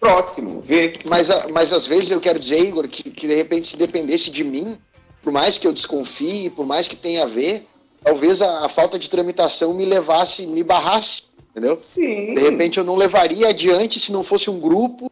[0.00, 0.98] próximo, ver.
[1.06, 4.42] Mas, mas às vezes eu quero dizer, Igor, que, que de repente se dependesse de
[4.44, 4.78] mim,
[5.24, 7.66] por mais que eu desconfie, por mais que tenha a ver,
[8.02, 11.74] talvez a, a falta de tramitação me levasse, me barrasse, entendeu?
[11.74, 12.34] Sim.
[12.34, 15.10] De repente eu não levaria adiante se não fosse um grupo,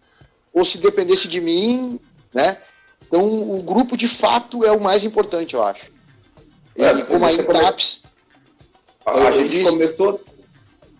[0.53, 1.98] ou se dependesse de mim,
[2.33, 2.59] né?
[3.07, 5.90] Então o grupo de fato é o mais importante, eu acho.
[6.77, 8.03] É, e como a Intraps.
[9.07, 10.20] A, a gente disse, começou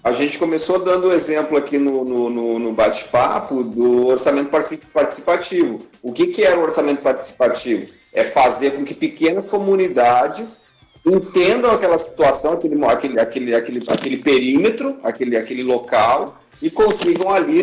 [0.03, 4.51] a gente começou dando o exemplo aqui no, no, no, no bate-papo do orçamento
[4.93, 5.83] participativo.
[6.03, 7.87] O que, que era o orçamento participativo?
[8.13, 10.67] É fazer com que pequenas comunidades
[11.05, 17.61] entendam aquela situação, aquele, aquele, aquele, aquele, aquele perímetro, aquele, aquele local, e consigam ali,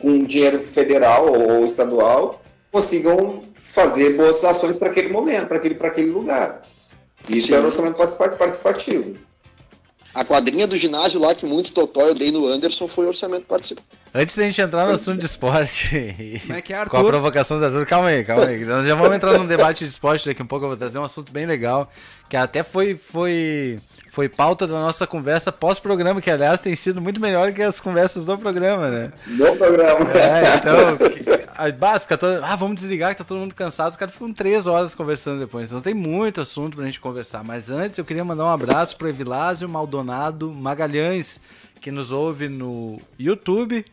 [0.00, 2.40] com dinheiro federal ou estadual,
[2.72, 6.62] consigam fazer boas ações para aquele momento, para aquele, aquele lugar.
[7.28, 7.54] Isso Sim.
[7.54, 9.16] era o orçamento participativo.
[10.14, 13.86] A quadrinha do ginásio lá que muito totó eu dei no Anderson foi orçamento participante.
[14.14, 16.14] Antes da gente entrar no assunto de esporte.
[16.46, 16.90] Como é que é, Arthur?
[16.90, 17.86] Com a provocação do Arthur.
[17.86, 18.64] Calma aí, calma aí.
[18.64, 20.64] Nós já vamos entrar num debate de esporte daqui a um pouco.
[20.64, 21.90] Eu vou trazer um assunto bem legal.
[22.28, 23.78] Que até foi, foi,
[24.18, 28.24] foi pauta da nossa conversa pós-programa, que aliás tem sido muito melhor que as conversas
[28.24, 29.12] do programa, né?
[29.28, 30.00] No programa.
[30.10, 31.38] É, então.
[31.56, 33.92] Ah, fica todo, ah, vamos desligar que tá todo mundo cansado.
[33.92, 35.68] Os caras ficam três horas conversando depois.
[35.68, 37.44] Então tem muito assunto pra gente conversar.
[37.44, 41.40] Mas antes eu queria mandar um abraço pro Evilásio Maldonado Magalhães,
[41.80, 43.84] que nos ouve no YouTube.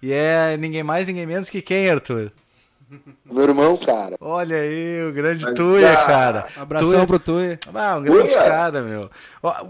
[0.00, 2.30] E é ninguém mais, ninguém menos que quem, Arthur?
[3.24, 4.16] Meu irmão, cara.
[4.20, 6.48] Olha aí, o grande Mas, Tuia, ah, cara.
[6.56, 7.06] Abração Tuia.
[7.06, 7.58] pro Tuia.
[7.74, 8.42] Ah, um grande Tuia.
[8.44, 9.10] cara, meu.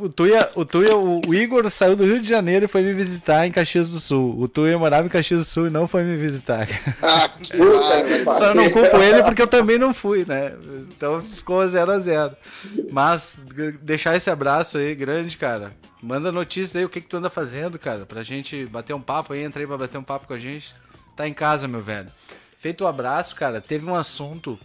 [0.00, 3.46] O Tuia, o Tuia, o Igor saiu do Rio de Janeiro e foi me visitar
[3.46, 4.36] em Caxias do Sul.
[4.38, 6.66] O Tuia morava em Caxias do Sul e não foi me visitar.
[7.02, 10.52] Ah, que Puta, Só não culpo ele porque eu também não fui, né?
[10.96, 12.36] Então ficou 0 a 0
[12.90, 13.42] Mas
[13.80, 15.72] deixar esse abraço aí, grande, cara.
[16.02, 19.32] Manda notícia aí, o que, que tu anda fazendo, cara, pra gente bater um papo
[19.32, 19.44] aí.
[19.44, 20.74] Entrei pra bater um papo com a gente.
[21.16, 22.08] Tá em casa, meu velho.
[22.62, 24.56] Feito o um abraço, cara, teve um assunto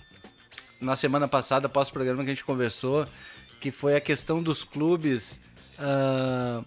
[0.80, 3.08] na semana passada, após o programa que a gente conversou,
[3.60, 5.42] que foi a questão dos clubes
[5.80, 6.64] uh,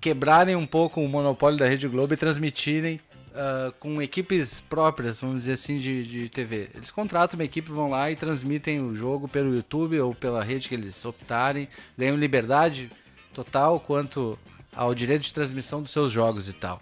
[0.00, 5.40] quebrarem um pouco o monopólio da Rede Globo e transmitirem uh, com equipes próprias, vamos
[5.40, 6.70] dizer assim, de, de TV.
[6.74, 10.66] Eles contratam uma equipe, vão lá e transmitem o jogo pelo YouTube ou pela rede
[10.66, 12.88] que eles optarem, ganham liberdade
[13.34, 14.38] total quanto
[14.74, 16.80] ao direito de transmissão dos seus jogos e tal.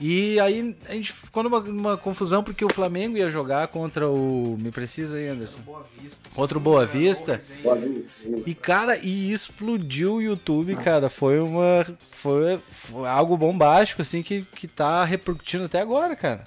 [0.00, 4.56] E aí a gente ficou numa, numa, confusão porque o Flamengo ia jogar contra o.
[4.58, 5.60] Me precisa aí, Anderson.
[5.60, 6.30] Boa Vista.
[6.34, 7.40] Contra o Boa Vista.
[7.62, 8.12] Boa Vista.
[8.46, 11.10] E, cara, e explodiu o YouTube, cara.
[11.10, 11.84] Foi uma.
[12.12, 16.44] Foi, foi, algo bombástico, assim, que, que tá repercutindo até agora, cara.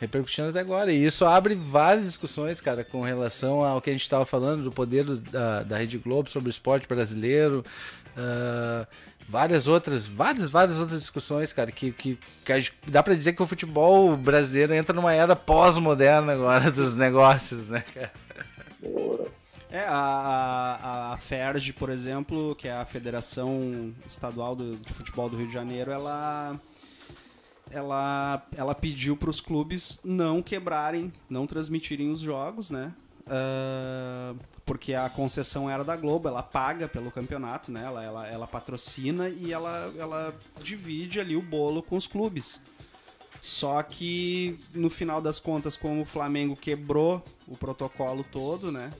[0.00, 0.90] Repercutindo até agora.
[0.90, 4.72] E isso abre várias discussões, cara, com relação ao que a gente estava falando do
[4.72, 7.64] poder da, da Rede Globo sobre o esporte brasileiro.
[8.16, 8.86] Uh,
[9.30, 13.46] várias outras, várias, várias outras discussões, cara, que, que, que dá para dizer que o
[13.46, 18.12] futebol brasileiro entra numa era pós-moderna agora dos negócios, né, cara?
[19.70, 25.30] É, a, a, a FERJ, por exemplo, que é a Federação Estadual do, de Futebol
[25.30, 26.58] do Rio de Janeiro, ela
[27.70, 32.92] ela, ela pediu para os clubes não quebrarem, não transmitirem os jogos, né?
[33.22, 37.82] Uh, porque a concessão era da Globo, ela paga pelo campeonato, né?
[37.84, 42.60] Ela, ela, ela patrocina e ela, ela divide ali o bolo com os clubes.
[43.40, 48.90] Só que no final das contas, como o Flamengo quebrou o protocolo todo, né?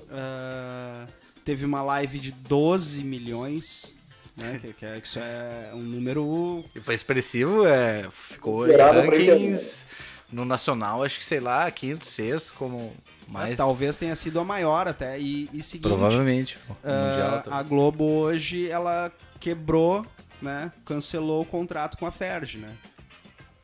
[0.00, 1.10] Uh,
[1.44, 3.96] teve uma live de 12 milhões
[4.36, 4.58] né?
[4.62, 6.64] Que, que, é, que, isso é um número.
[6.74, 9.86] E foi expressivo, é, ficou em rankings
[10.32, 12.94] no Nacional, acho que sei lá, quinto, sexto, como
[13.28, 13.56] mais.
[13.56, 15.18] talvez tenha sido a maior até.
[15.18, 16.58] E, e seguinte, Provavelmente.
[16.84, 20.06] Uh, a Globo hoje ela quebrou,
[20.40, 20.72] né?
[20.84, 22.74] Cancelou o contrato com a Ferg, né?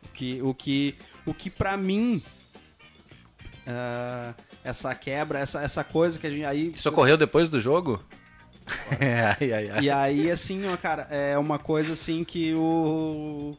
[0.04, 0.94] O que, o que,
[1.26, 2.22] o que para mim
[3.66, 6.72] uh, essa quebra, essa, essa coisa que a gente aí.
[6.74, 8.02] Isso ocorreu depois do jogo?
[9.40, 9.80] ai, ai, ai.
[9.82, 13.56] E aí, assim, ó, cara, é uma coisa assim que o.
[13.56, 13.58] O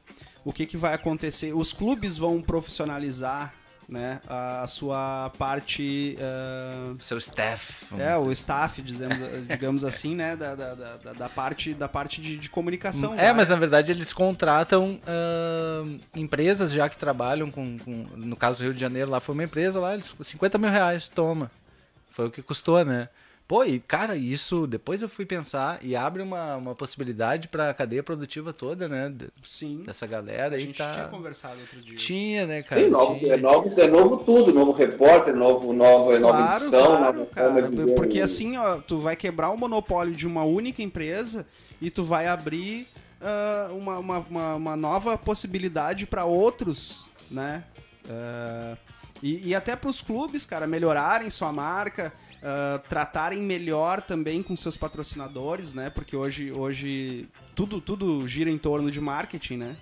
[0.53, 1.53] que, que vai acontecer?
[1.53, 3.53] Os clubes vão profissionalizar
[3.87, 6.17] né, a sua parte.
[6.19, 7.85] Uh, Seu staff.
[7.97, 12.37] É, o staff, dizemos, digamos assim, né, da, da, da, da parte, da parte de,
[12.37, 13.17] de comunicação.
[13.17, 18.59] É, mas na verdade eles contratam uh, empresas já que trabalham com, com, No caso
[18.59, 21.49] do Rio de Janeiro, lá foi uma empresa lá, eles, 50 mil reais, toma.
[22.11, 23.07] Foi o que custou, né?
[23.47, 27.73] Pô, e cara, isso depois eu fui pensar e abre uma, uma possibilidade para a
[27.73, 29.13] cadeia produtiva toda, né?
[29.41, 29.83] Sim.
[29.85, 30.93] Dessa galera a aí gente tá...
[30.93, 31.95] tinha conversado outro dia.
[31.95, 32.81] Tinha, né, cara?
[32.81, 33.35] Sim, novos, tinha.
[33.35, 37.61] É, novos, é novo tudo, novo repórter, novo, nova, claro, nova edição, claro, nova cara,
[37.61, 41.45] de Porque assim, ó, tu vai quebrar o monopólio de uma única empresa
[41.81, 42.85] e tu vai abrir
[43.21, 47.63] uh, uma, uma, uma, uma, nova possibilidade para outros, né?
[48.05, 48.77] Uh,
[49.21, 54.55] e, e, até para os clubes, cara, melhorarem sua marca, uh, tratarem melhor também com
[54.55, 55.89] seus patrocinadores, né?
[55.89, 59.75] Porque hoje, hoje tudo, tudo gira em torno de marketing, né?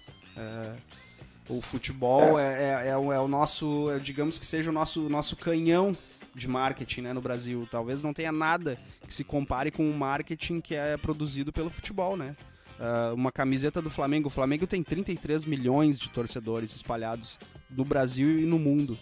[1.48, 2.44] o futebol é.
[2.44, 5.96] É, é, é, o, é o nosso, digamos que seja o nosso, nosso canhão
[6.34, 7.68] de marketing né, no Brasil.
[7.70, 12.18] Talvez não tenha nada que se compare com o marketing que é produzido pelo futebol,
[12.18, 12.36] né?
[12.78, 14.28] Uh, uma camiseta do Flamengo.
[14.28, 17.40] O Flamengo tem 33 milhões de torcedores espalhados
[17.70, 18.98] no Brasil e no mundo.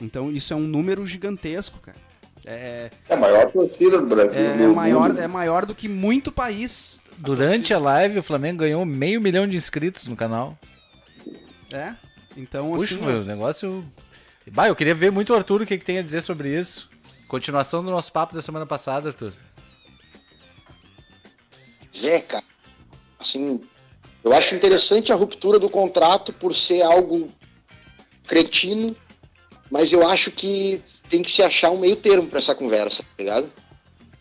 [0.00, 1.98] Então isso é um número gigantesco, cara.
[2.46, 4.44] É, é a maior torcida do Brasil.
[4.44, 7.00] É, é maior, é maior do que muito país.
[7.18, 10.58] Durante a, a live, o Flamengo ganhou meio milhão de inscritos no canal.
[11.72, 11.94] É?
[12.36, 13.04] Então, Puxa, assim.
[13.04, 13.84] o negócio.
[14.50, 16.88] Bah, eu queria ver muito o Arthur o que, que tem a dizer sobre isso.
[17.28, 19.32] Continuação do nosso papo da semana passada, Arthur.
[22.02, 22.44] É, cara.
[23.18, 23.60] Assim,
[24.24, 27.30] eu acho interessante a ruptura do contrato por ser algo
[28.26, 28.94] cretino,
[29.70, 33.08] mas eu acho que tem que se achar um meio termo para essa conversa, tá
[33.18, 33.50] ligado?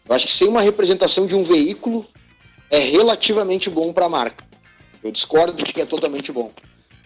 [0.08, 2.06] Eu acho que sem uma representação de um veículo
[2.72, 4.44] é relativamente bom para a marca.
[5.04, 6.52] Eu discordo de que é totalmente bom.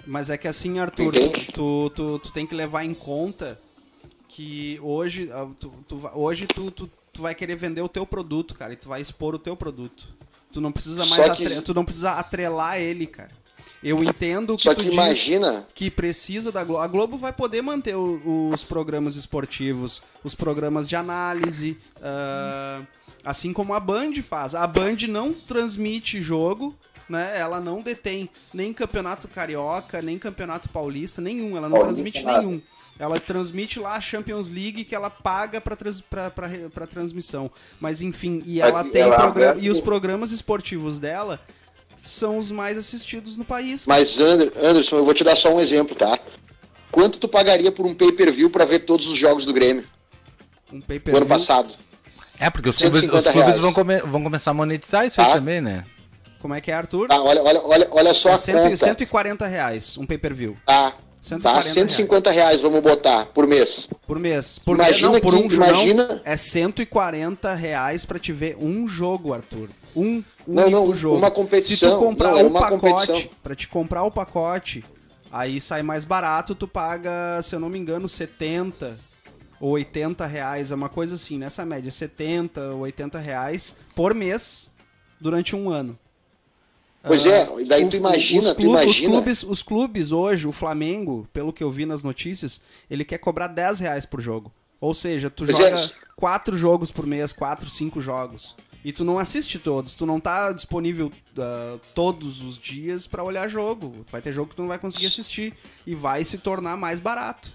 [0.07, 1.13] Mas é que assim, Arthur,
[1.53, 3.59] tu, tu, tu tem que levar em conta
[4.27, 8.55] que hoje, ah, tu, tu, hoje tu, tu, tu vai querer vender o teu produto,
[8.55, 10.07] cara, e tu vai expor o teu produto.
[10.51, 11.45] Tu não precisa mais que...
[11.45, 11.61] atre...
[11.61, 13.31] tu não precisa atrelar ele, cara.
[13.83, 16.81] Eu entendo que, Só que imagina que precisa da Globo.
[16.81, 22.87] A Globo vai poder manter o, os programas esportivos, os programas de análise, uh,
[23.25, 24.55] assim como a Band faz.
[24.55, 26.73] A Band não transmite jogo,
[27.09, 27.33] né?
[27.37, 31.57] Ela não detém nem campeonato carioca, nem campeonato paulista, nenhum.
[31.57, 32.39] Ela não Paulista transmite nada.
[32.39, 32.61] nenhum.
[32.97, 36.29] Ela transmite lá a Champions League que ela paga para trans, pra,
[36.87, 37.51] transmissão.
[37.81, 41.41] Mas enfim, e ela Mas, tem ela e os programas esportivos dela
[42.03, 43.87] são os mais assistidos no país.
[43.87, 46.19] Mas Anderson, eu vou te dar só um exemplo, tá?
[46.91, 49.85] Quanto tu pagaria por um pay-per-view para ver todos os jogos do Grêmio?
[50.71, 51.23] Um pay-per-view.
[51.23, 51.73] ano passado.
[52.37, 55.27] É, porque os clubes, os clubes vão, come, vão começar a monetizar isso tá?
[55.27, 55.85] aí também, né?
[56.41, 57.07] Como é que é, Arthur?
[57.07, 58.77] Tá, olha, olha, olha, olha só é a 100, conta.
[58.77, 60.57] 140 reais um pay-per-view.
[60.65, 60.93] Tá.
[61.21, 62.47] 140 tá, 150 reais.
[62.47, 62.61] reais.
[62.61, 63.89] vamos botar, por mês.
[64.05, 64.59] Por mês.
[64.59, 66.05] Por imagina mês, não, por um imagina...
[66.05, 69.69] Não, é 140 reais pra te ver um jogo, Arthur.
[69.95, 71.17] Um não, não, jogo.
[71.17, 71.89] Uma competição.
[71.89, 74.83] Se tu comprar não, o pacote, para te comprar o pacote,
[75.31, 78.97] aí sai mais barato, tu paga, se eu não me engano, 70
[79.59, 84.71] ou 80 reais, é uma coisa assim, nessa média, 70 ou 80 reais por mês
[85.19, 85.97] durante um ano.
[87.01, 88.89] Pois é, uh, daí tu imagina, os, clubes, tu imagina...
[88.89, 93.17] Os clubes, os clubes hoje, o Flamengo, pelo que eu vi nas notícias, ele quer
[93.17, 94.51] cobrar 10 reais por jogo.
[94.79, 95.89] Ou seja, tu pois joga é.
[96.15, 98.55] quatro jogos por mês, quatro, cinco jogos.
[98.83, 103.47] E tu não assiste todos, tu não tá disponível uh, todos os dias para olhar
[103.47, 104.05] jogo.
[104.11, 105.53] Vai ter jogo que tu não vai conseguir assistir
[105.87, 107.53] e vai se tornar mais barato.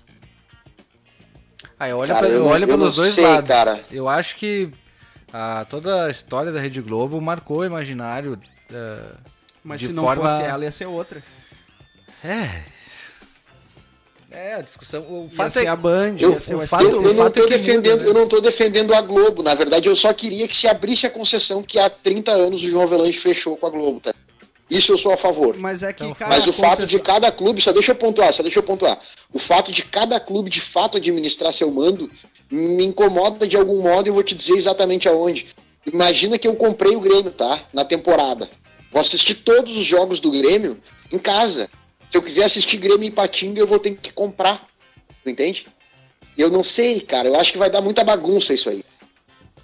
[1.79, 3.47] Aí olha, cara, pra, eu, olha pelos dois sei, lados.
[3.47, 3.85] Cara.
[3.91, 4.71] Eu acho que
[5.33, 8.39] a, toda a história da Rede Globo marcou o imaginário.
[8.71, 9.17] Uh,
[9.63, 10.29] Mas se não forma...
[10.29, 11.23] fosse ela, ia ser outra.
[12.25, 12.63] É,
[14.31, 15.01] é, a discussão.
[15.03, 17.49] O fato ia ser é, a Band, eu, o, fato, eu, eu não estou é
[17.49, 18.09] defendendo, muda, né?
[18.09, 19.43] eu não tô defendendo a Globo.
[19.43, 22.67] Na verdade, eu só queria que se abrisse a concessão que há 30 anos o
[22.69, 24.15] João Avelange fechou com a Globo, tá?
[24.71, 25.57] Isso eu sou a favor.
[25.57, 26.71] Mas é que, então, cara, Mas o concessão...
[26.71, 28.99] fato de cada clube, só deixa eu pontuar, só deixa eu pontuar.
[29.33, 32.11] O fato de cada clube de fato administrar seu mando
[32.51, 35.47] me incomoda de algum modo e eu vou te dizer exatamente aonde.
[35.87, 37.65] Imagina que eu comprei o Grêmio, tá?
[37.73, 38.49] Na temporada.
[38.93, 40.79] Vou assistir todos os jogos do Grêmio
[41.11, 41.71] em casa.
[42.11, 44.67] Se eu quiser assistir Grêmio e Patinga, eu vou ter que comprar.
[45.23, 45.67] Tu entende?
[46.37, 47.29] Eu não sei, cara.
[47.29, 48.85] Eu acho que vai dar muita bagunça isso aí.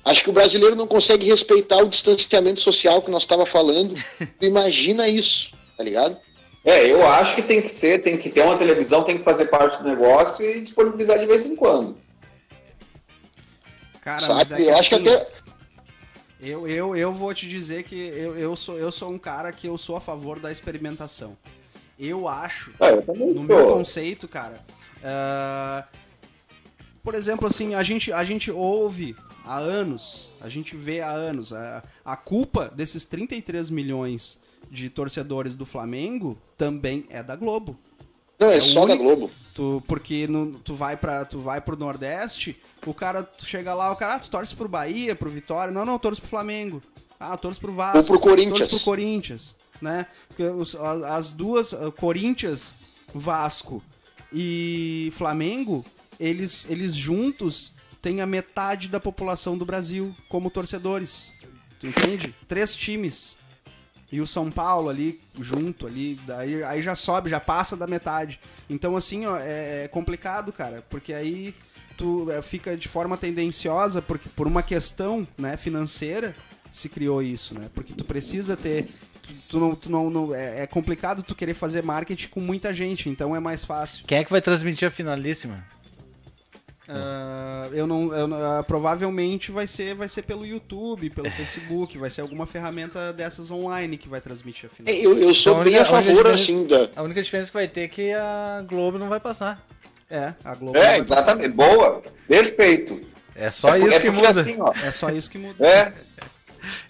[0.05, 3.95] Acho que o brasileiro não consegue respeitar o distanciamento social que nós estava falando.
[4.40, 6.17] Imagina isso, tá ligado?
[6.65, 9.47] É, eu acho que tem que ser, tem que ter uma televisão, tem que fazer
[9.47, 11.97] parte do negócio e disponibilizar de vez em quando.
[14.01, 14.35] Cara, Sabe?
[14.35, 15.31] mas é que eu acho que assim, até.
[16.40, 19.67] Eu, eu, eu vou te dizer que eu, eu, sou, eu sou um cara que
[19.67, 21.37] eu sou a favor da experimentação.
[21.99, 23.47] Eu acho, ah, eu no sou.
[23.47, 24.65] meu conceito, cara.
[24.99, 25.85] Uh,
[27.03, 29.15] por exemplo, assim, a gente, a gente ouve
[29.45, 34.40] há anos, a gente vê há anos, a, a culpa desses 33 milhões
[34.71, 37.79] de torcedores do Flamengo também é da Globo.
[38.38, 39.31] Não, é, é só único, da Globo.
[39.55, 43.92] Tu, porque no, tu, vai pra, tu vai pro Nordeste, o cara tu chega lá,
[43.92, 45.73] o cara, ah, tu torce pro Bahia, pro Vitória.
[45.73, 46.83] Não, não, torço pro Flamengo.
[47.21, 47.99] Ah, torço pro Vasco.
[47.99, 48.59] Ou pro Corinthians.
[48.59, 50.07] Torço pro Corinthians né?
[50.27, 50.43] Porque
[51.07, 52.75] as duas, Corinthians,
[53.15, 53.81] Vasco
[54.33, 55.85] e Flamengo,
[56.19, 57.73] eles, eles juntos
[58.03, 61.33] têm a metade da população do Brasil como torcedores.
[61.79, 62.35] Tu entende?
[62.49, 63.37] Três times.
[64.11, 68.39] e o São Paulo ali junto ali, daí aí já sobe, já passa da metade.
[68.71, 71.55] Então assim, ó, é, é complicado, cara, porque aí
[71.97, 76.37] tu é, fica de forma tendenciosa porque por uma questão, né, financeira
[76.71, 77.69] se criou isso, né?
[77.75, 78.89] Porque tu precisa ter
[79.27, 82.72] tu, tu não, tu não, não é, é, complicado tu querer fazer marketing com muita
[82.72, 84.04] gente, então é mais fácil.
[84.06, 85.64] Quem é que vai transmitir a finalíssima?
[86.87, 92.10] Uh, eu não, eu, uh, provavelmente vai ser, vai ser pelo YouTube, pelo Facebook, vai
[92.10, 94.92] ser alguma ferramenta dessas online que vai transmitir a final.
[94.92, 96.90] É, eu, eu sou então, bem a favor, assim, da...
[96.94, 99.66] A única diferença que vai ter é que a Globo não vai passar.
[100.10, 100.77] É, a Globo.
[100.77, 101.54] É, exatamente.
[101.54, 101.75] Passar.
[101.75, 102.02] Boa.
[102.29, 103.02] Perfeito.
[103.35, 104.29] É só é, isso é que muda.
[104.29, 105.66] Assim, ó, é só isso que muda.
[105.66, 105.92] É.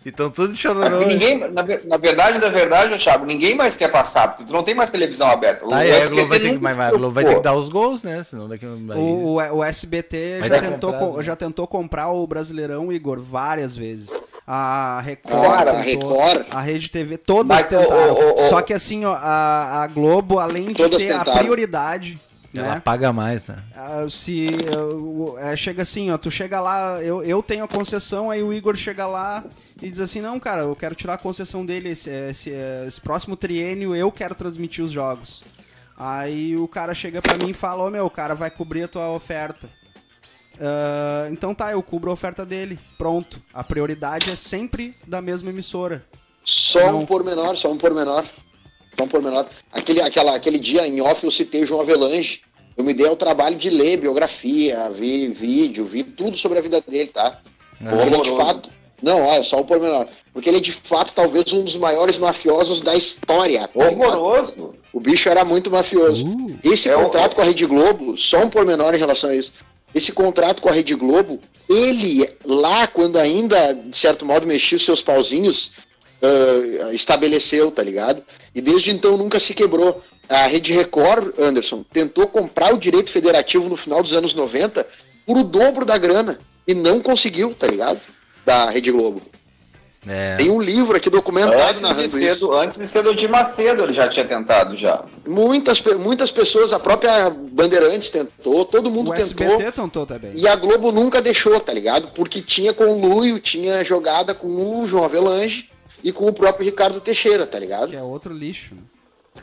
[0.05, 1.03] Então tudo chororô.
[1.03, 4.63] É ninguém, na, na, verdade, na verdade, Thiago, ninguém mais quer passar, porque tu não
[4.63, 5.67] tem mais televisão aberta.
[5.67, 8.03] Tá, é, a Globo vai, ter que, mas, Globo vai ter que dar os gols,
[8.03, 8.23] né?
[8.23, 8.97] Senão daqui vai...
[8.99, 14.23] o, o, o SBT já tentou, já tentou comprar o Brasileirão, Igor, várias vezes.
[14.47, 16.47] A Record, Cara, tentou, a, Record.
[16.51, 18.37] a Rede TV, todas mas, tentaram.
[18.37, 21.33] Só que assim, ó, a, a Globo, além de ter tentaram.
[21.33, 22.21] a prioridade
[22.55, 22.81] ela né?
[22.81, 23.57] paga mais, né?
[23.77, 28.43] Uh, se uh, chega assim, ó, tu chega lá, eu, eu tenho a concessão, aí
[28.43, 29.45] o Igor chega lá
[29.83, 32.51] e diz assim, não, cara, eu quero tirar a concessão dele esse, esse,
[32.87, 35.43] esse próximo triênio, eu quero transmitir os jogos.
[35.97, 38.85] Aí o cara chega pra mim e fala, ô oh, meu, o cara vai cobrir
[38.85, 39.69] a tua oferta.
[40.55, 42.79] Uh, então tá, eu cubro a oferta dele.
[42.97, 43.41] Pronto.
[43.53, 46.05] A prioridade é sempre da mesma emissora.
[46.45, 47.01] Só não...
[47.01, 48.25] um pormenor, só um pormenor.
[48.97, 49.47] Só um pormenor.
[49.73, 52.43] Aquele, aquela, aquele dia em off eu citei o João Avelange.
[52.77, 56.83] Eu me dei ao trabalho de ler biografia, vi vídeo, vi tudo sobre a vida
[56.87, 57.41] dele, tá?
[57.79, 58.71] Porque ele é de fato.
[59.03, 60.07] Não, olha, só um pormenor.
[60.33, 63.69] Porque ele é de fato talvez um dos maiores mafiosos da história.
[63.75, 64.75] Horroroso!
[64.93, 66.27] O bicho era muito mafioso.
[66.27, 67.37] Uh, Esse é contrato o...
[67.37, 69.53] com a Rede Globo, só um pormenor em relação a isso.
[69.95, 71.39] Esse contrato com a Rede Globo,
[71.69, 75.73] ele lá, quando ainda, de certo modo, mexia os seus pauzinhos,
[76.25, 78.23] uh, estabeleceu, tá ligado?
[78.55, 80.03] E desde então nunca se quebrou.
[80.29, 84.87] A Rede Record, Anderson, tentou comprar o direito federativo no final dos anos 90
[85.27, 86.39] por o dobro da grana.
[86.67, 88.01] E não conseguiu, tá ligado?
[88.45, 89.21] Da Rede Globo.
[90.07, 90.37] É.
[90.37, 93.85] Tem um livro aqui documentado antes de ser do, Antes de ser do Di Macedo,
[93.85, 95.03] ele já tinha tentado já.
[95.27, 99.47] Muitas, muitas pessoas, a própria Bandeirantes tentou, todo mundo o tentou.
[99.47, 100.33] SBT tentou também.
[100.35, 102.09] E a Globo nunca deixou, tá ligado?
[102.09, 105.71] Porque tinha com o Luio, tinha jogada com o João Avelange
[106.05, 107.89] e com o próprio Ricardo Teixeira, tá ligado?
[107.89, 108.77] Que é outro lixo.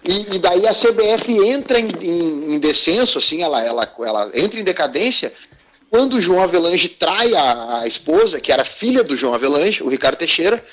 [0.04, 4.60] E, e daí a CBF entra em, em, em, descenso, assim, ela, ela, ela entra
[4.60, 5.34] em decadência
[5.90, 9.90] quando o João Avelange trai a, a, esposa, que era filha do João Avelange, o
[9.90, 10.64] Ricardo Teixeira,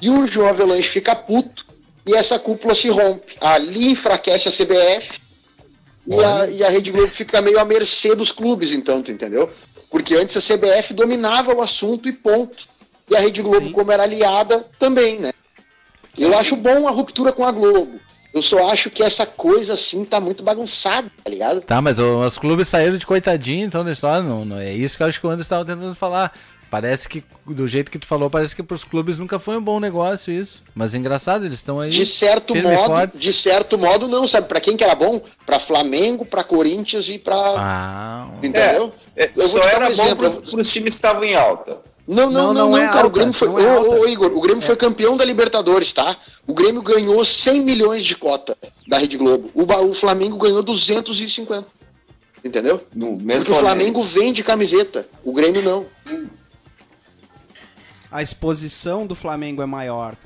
[0.00, 1.66] e o João Avelange fica puto
[2.06, 3.34] e essa cúpula se rompe.
[3.40, 5.18] Ali enfraquece a CBF
[6.06, 9.50] e a, e a Rede Globo fica meio à mercê dos clubes, então, tu entendeu?
[9.90, 12.56] Porque antes a CBF dominava o assunto e ponto.
[13.10, 13.72] E a Rede Globo, Sim.
[13.72, 15.32] como era aliada, também, né?
[16.18, 18.00] Eu acho bom a ruptura com a Globo.
[18.32, 21.60] Eu só acho que essa coisa assim tá muito bagunçada, tá ligado?
[21.62, 25.02] Tá, mas os clubes saíram de coitadinho, então da história não, não é isso que
[25.02, 26.32] eu acho que o Anderson estava tentando falar.
[26.70, 29.80] Parece que, do jeito que tu falou, parece que pros clubes nunca foi um bom
[29.80, 30.62] negócio isso.
[30.74, 31.90] Mas é engraçado, eles estão aí.
[31.90, 34.48] De certo modo, de certo modo não, sabe?
[34.48, 35.22] Para quem que era bom?
[35.46, 38.92] Para Flamengo, para Corinthians e para ah, Entendeu?
[39.16, 41.78] É, é, só era um bom para os times que estavam em alta.
[42.08, 43.00] Não, não, não, não, não é cara.
[43.00, 43.48] Alta, o Grêmio foi.
[43.48, 44.66] É ô, ô, Igor, o Grêmio é.
[44.66, 46.16] foi campeão da Libertadores, tá?
[46.46, 48.56] O Grêmio ganhou 100 milhões de cota
[48.86, 49.50] da Rede Globo.
[49.54, 51.66] O, o Flamengo ganhou 250.
[52.42, 52.82] Entendeu?
[52.94, 55.06] No mesmo Porque o Flamengo vende camiseta.
[55.22, 55.86] O Grêmio não.
[58.10, 60.16] A exposição do Flamengo é maior.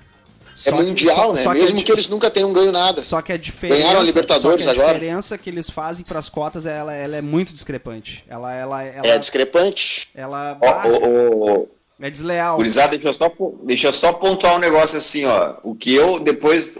[0.55, 1.42] É só é mundial, que, né?
[1.42, 3.00] Só Mesmo que, que, eles nunca tenham ganho nada.
[3.00, 6.66] Só que a diferença, Ganharam a Libertadores a diferença que eles fazem para as cotas,
[6.66, 8.24] ela, ela é muito discrepante.
[8.28, 10.09] Ela, ela, ela é discrepante.
[10.14, 11.68] Ela oh, oh, oh.
[12.05, 12.57] é desleal.
[12.57, 13.32] Gurizada, deixa eu, só,
[13.64, 15.55] deixa eu só pontuar um negócio assim, ó.
[15.62, 16.76] O que eu, depois,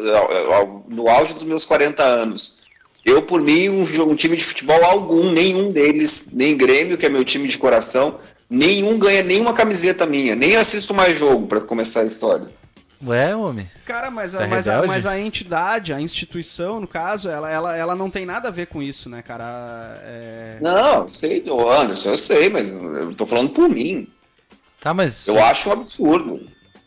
[0.89, 2.59] no auge dos meus 40 anos,
[3.05, 7.09] eu, por mim, um, um time de futebol algum, nenhum deles, nem Grêmio, que é
[7.09, 8.19] meu time de coração,
[8.49, 10.37] nenhum ganha nenhuma camiseta minha.
[10.37, 12.49] Nem assisto mais jogo para começar a história.
[13.05, 13.69] Ué, homem.
[13.85, 17.95] Cara, mas, tá mas, a, mas a entidade, a instituição, no caso, ela, ela, ela
[17.97, 20.01] não tem nada a ver com isso, né, cara?
[20.05, 20.59] É...
[20.61, 24.07] Não, sei, Anderson, eu sei, mas eu tô falando por mim.
[24.81, 25.27] Tá, mas.
[25.27, 26.41] Eu acho um absurdo.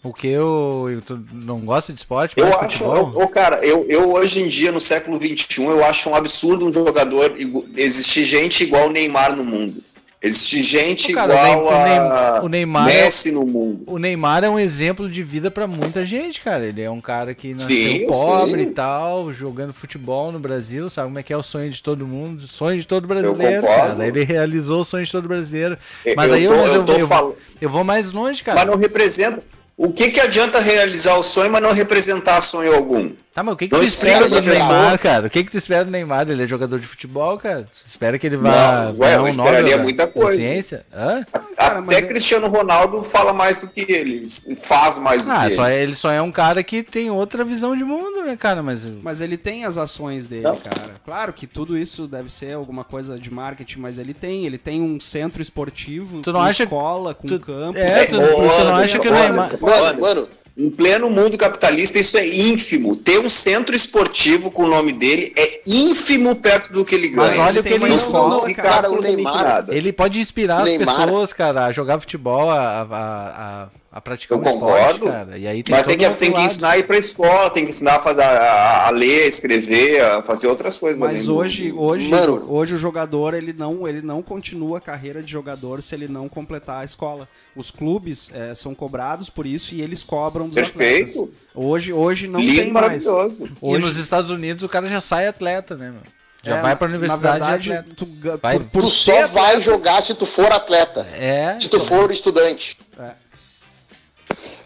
[0.06, 2.36] O que eu, eu tu não gosta de esporte?
[2.38, 6.16] Eu acho, eu, cara, eu, eu hoje em dia, no século XXI, eu acho um
[6.16, 7.36] absurdo um jogador
[7.76, 9.84] existir gente igual o Neymar no mundo.
[10.26, 13.84] Existe gente cara, igual a o Neymar é Messi é, no mundo.
[13.86, 16.66] O Neymar é um exemplo de vida para muita gente, cara.
[16.66, 18.70] Ele é um cara que nasceu sim, pobre sim.
[18.70, 22.08] e tal, jogando futebol no Brasil, sabe como é que é o sonho de todo
[22.08, 24.08] mundo, o sonho de todo brasileiro, cara.
[24.08, 25.78] Ele realizou o sonho de todo brasileiro.
[26.16, 28.58] Mas eu aí tô, eu, eu, eu, eu, vou mais longe, cara.
[28.58, 29.44] Mas não representa,
[29.78, 33.12] o que, que adianta realizar o sonho, mas não representar sonho algum?
[33.36, 35.28] Tá, mas o que, que tu espera do Neymar, cara?
[35.28, 36.30] O que, que tu espera do Neymar?
[36.30, 37.64] Ele é jogador de futebol, cara?
[37.84, 38.86] Tu espera que ele vá.
[38.86, 40.40] Não, ué, eu esperaria muita coisa.
[40.40, 40.86] Ciência?
[40.94, 41.26] Hã?
[41.58, 44.24] Cara, Até Cristiano Ronaldo fala mais do que ele,
[44.56, 45.76] faz mais do ah, que só ele.
[45.76, 48.64] É, ele só é um cara que tem outra visão de mundo, né, cara?
[48.64, 50.56] Mas, mas ele tem as ações dele, não.
[50.56, 50.94] cara.
[51.04, 54.46] Claro que tudo isso deve ser alguma coisa de marketing, mas ele tem.
[54.46, 56.64] Ele tem um centro esportivo, tu não com acha...
[56.64, 57.38] escola, com tu...
[57.42, 57.78] campo.
[57.78, 59.46] É, tu, tu não acha que o Neymar.
[59.60, 62.96] Mano, mano, em pleno mundo capitalista, isso é ínfimo.
[62.96, 67.28] Ter um centro esportivo com o nome dele é ínfimo perto do que ele ganha.
[67.28, 71.66] Mas olha o que ele escola, cara, o Neymar, Ele pode inspirar as pessoas, cara,
[71.66, 75.38] a jogar futebol, a, a, a a praticar Eu concordo, cara.
[75.38, 77.70] E aí tem mas tem que, tem que ensinar a ir pra escola, tem que
[77.70, 81.02] ensinar a, fazer, a, a ler, a escrever, a fazer outras coisas.
[81.02, 81.82] Mas hoje, do...
[81.82, 82.46] hoje, Mano.
[82.50, 86.28] hoje o jogador ele não, ele não continua a carreira de jogador se ele não
[86.28, 87.26] completar a escola.
[87.56, 91.12] Os clubes é, são cobrados por isso e eles cobram dos Perfeito.
[91.12, 91.30] atletas.
[91.56, 93.08] Hoje, hoje não Lindo, tem mais.
[93.08, 93.46] Hoje...
[93.64, 96.04] E nos Estados Unidos o cara já sai atleta, né, mano?
[96.44, 97.40] Já é, vai pra universidade.
[97.40, 98.06] Na verdade, tu,
[98.42, 98.60] vai.
[98.60, 99.34] por, por tu só atleta...
[99.34, 101.08] vai jogar se tu for atleta.
[101.14, 101.58] É.
[101.62, 102.78] Se tu for estudante.
[103.00, 103.25] É.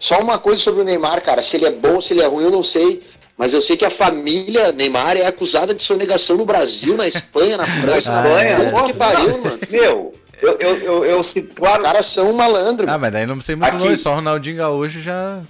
[0.00, 1.42] Só uma coisa sobre o Neymar, cara.
[1.42, 3.02] Se ele é bom, se ele é ruim, eu não sei.
[3.36, 7.58] Mas eu sei que a família Neymar é acusada de sonegação no Brasil, na Espanha,
[7.58, 8.22] na França.
[8.22, 8.72] Na Espanha?
[8.74, 9.58] Ah, que pariu, mano.
[9.68, 11.82] Meu, eu, eu, eu, eu cito, claro.
[11.82, 12.88] Os caras são um malandro.
[12.90, 13.84] Ah, mas daí não sei muito Aqui.
[13.84, 15.42] longe, só o Ronaldinho Gaúcho já.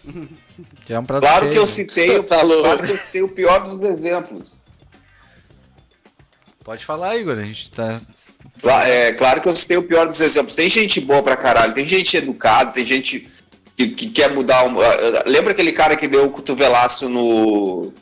[0.86, 3.62] já é um prato Claro que eu citei, tá claro que eu citei o pior
[3.62, 4.62] dos exemplos.
[6.64, 8.00] Pode falar, Igor, a gente tá.
[8.84, 10.54] É, claro que eu citei o pior dos exemplos.
[10.56, 13.28] Tem gente boa pra caralho, tem gente educada, tem gente
[13.80, 14.66] que, que quer mudar.
[14.66, 14.76] Um,
[15.26, 17.92] lembra aquele cara que deu o cotovelaço no.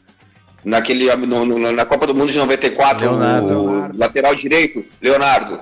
[0.65, 3.99] Naquele, no, no, na Copa do Mundo de 94, Leonardo, o Leonardo.
[3.99, 5.61] lateral direito, Leonardo.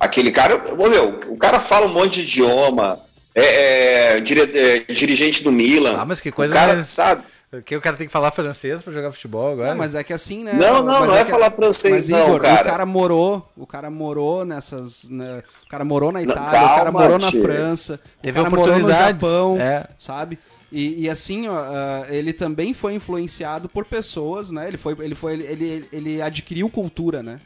[0.00, 2.98] Aquele cara, meu, o cara fala um monte de idioma,
[3.34, 4.40] é, é, dire,
[4.88, 5.96] é dirigente do Milan.
[5.98, 6.88] Ah, mas que coisa o cara, mais...
[6.88, 7.24] sabe?
[7.62, 9.70] Que o cara tem que falar francês para jogar futebol agora?
[9.70, 10.52] Não, mas é que assim, né?
[10.54, 12.62] Não, não, mas não é, é falar francês, mas, não, Igor, cara.
[12.62, 15.08] O cara morou, o cara morou nessas.
[15.10, 18.42] Né, o cara morou na Itália, não, calma, o cara morou na França, Teve o
[18.42, 19.86] cara morou no Japão, é.
[19.98, 20.38] sabe?
[20.72, 24.66] E, e assim, ó, uh, ele também foi influenciado por pessoas, né?
[24.66, 27.38] Ele foi, ele foi, ele, ele, ele adquiriu cultura, né?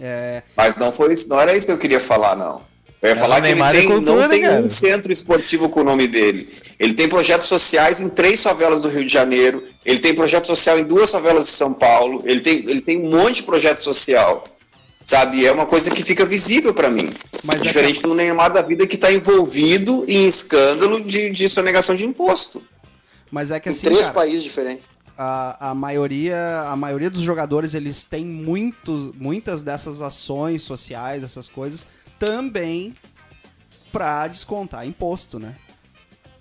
[0.00, 0.42] É...
[0.56, 2.62] Mas não foi isso, não era isso que eu queria falar, não.
[3.02, 4.62] Eu ia falar que ele tem, cultura, não tem cara.
[4.62, 6.48] um centro esportivo com o nome dele.
[6.78, 9.64] Ele tem projetos sociais em três favelas do Rio de Janeiro.
[9.84, 12.22] Ele tem projeto social em duas favelas de São Paulo.
[12.24, 14.46] Ele tem, ele tem um monte de projeto social.
[15.04, 15.44] Sabe?
[15.44, 17.10] É uma coisa que fica visível para mim.
[17.42, 18.08] Mas é Diferente é que...
[18.08, 22.62] do Neymar da vida que está envolvido em escândalo de, de sonegação de imposto.
[23.32, 23.88] Mas é que assim.
[23.88, 24.84] Em três cara, países diferentes.
[25.18, 31.48] A, a, maioria, a maioria dos jogadores eles têm muito, muitas dessas ações sociais, essas
[31.48, 31.84] coisas
[32.22, 32.94] também
[33.90, 35.56] para descontar imposto, né?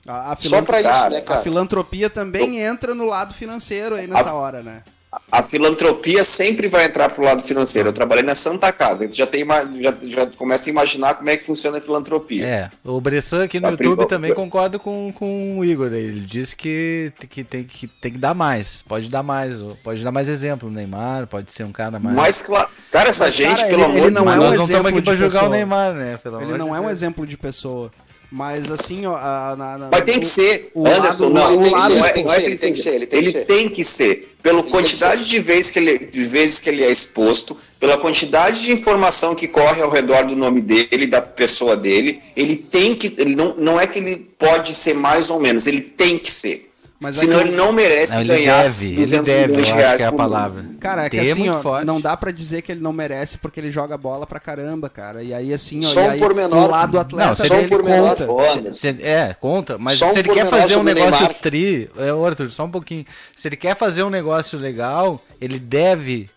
[0.06, 0.42] A, a Só
[0.80, 1.40] isso, né, cara?
[1.40, 4.84] A filantropia também entra no lado financeiro aí nessa a, hora, né?
[5.30, 7.90] A filantropia sempre vai entrar pro lado financeiro.
[7.90, 9.46] Eu trabalhei na Santa Casa, então já, tem,
[9.82, 12.48] já, já começa a imaginar como é que funciona a filantropia.
[12.48, 15.92] É, o Bressan aqui no a YouTube também concorda com, com o Igor.
[15.92, 20.14] Ele disse que, que, tem, que tem que dar mais, pode dar mais, pode dar
[20.14, 20.70] mais exemplo.
[20.70, 22.16] O Neymar pode ser um cara mais.
[22.16, 24.88] Mas, claro, cara, essa Mas, gente, cara, pelo ele, amor ele não é um exemplo
[24.88, 26.20] aqui pra jogar o Neymar, né?
[26.42, 27.92] ele não é um exemplo de pessoa.
[28.32, 29.18] Mas assim, ó.
[29.18, 30.72] A, na, na, Mas tem que ser.
[30.74, 31.58] O Anderson, lado, não.
[31.58, 32.94] O lado, não, é, não é que ele tem que ser.
[32.96, 34.36] Ele tem, ele que, tem que ser.
[34.42, 38.72] Pela quantidade de vezes, que ele, de vezes que ele é exposto, pela quantidade de
[38.72, 43.14] informação que corre ao redor do nome dele, da pessoa dele, ele tem que.
[43.18, 46.71] Ele não, não é que ele pode ser mais ou menos, ele tem que ser.
[47.02, 50.04] Mas Senão ele não merece não, ele ganhar deve, 200 ele deve, de reais que
[50.04, 50.62] é a palavra.
[50.62, 50.78] Mês.
[50.80, 53.72] Cara, é que assim, ó, não dá para dizer que ele não merece porque ele
[53.72, 55.24] joga bola pra caramba, cara.
[55.24, 56.64] E aí assim, ó, só um aí, pormenor.
[56.64, 58.28] o lado atleta não, se dele conta.
[58.46, 61.40] Se, se, é, conta, mas só se um ele quer fazer um negócio Neymar.
[61.42, 63.04] tri, é, Arthur, só um pouquinho.
[63.36, 66.30] Se ele quer fazer um negócio legal, ele deve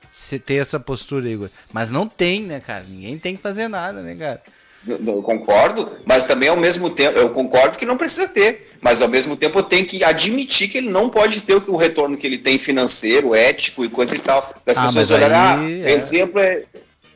[0.47, 1.51] ter essa postura, Igor.
[1.75, 2.87] Mas não tem, né, cara?
[2.89, 4.41] Ninguém tem que fazer nada, né, cara?
[4.87, 9.09] Eu concordo, mas também ao mesmo tempo, eu concordo que não precisa ter, mas ao
[9.09, 12.37] mesmo tempo eu tenho que admitir que ele não pode ter o retorno que ele
[12.37, 14.49] tem financeiro, ético e coisa e tal.
[14.64, 15.93] Das ah, pessoas olharem, ah, é...
[15.93, 16.64] exemplo é.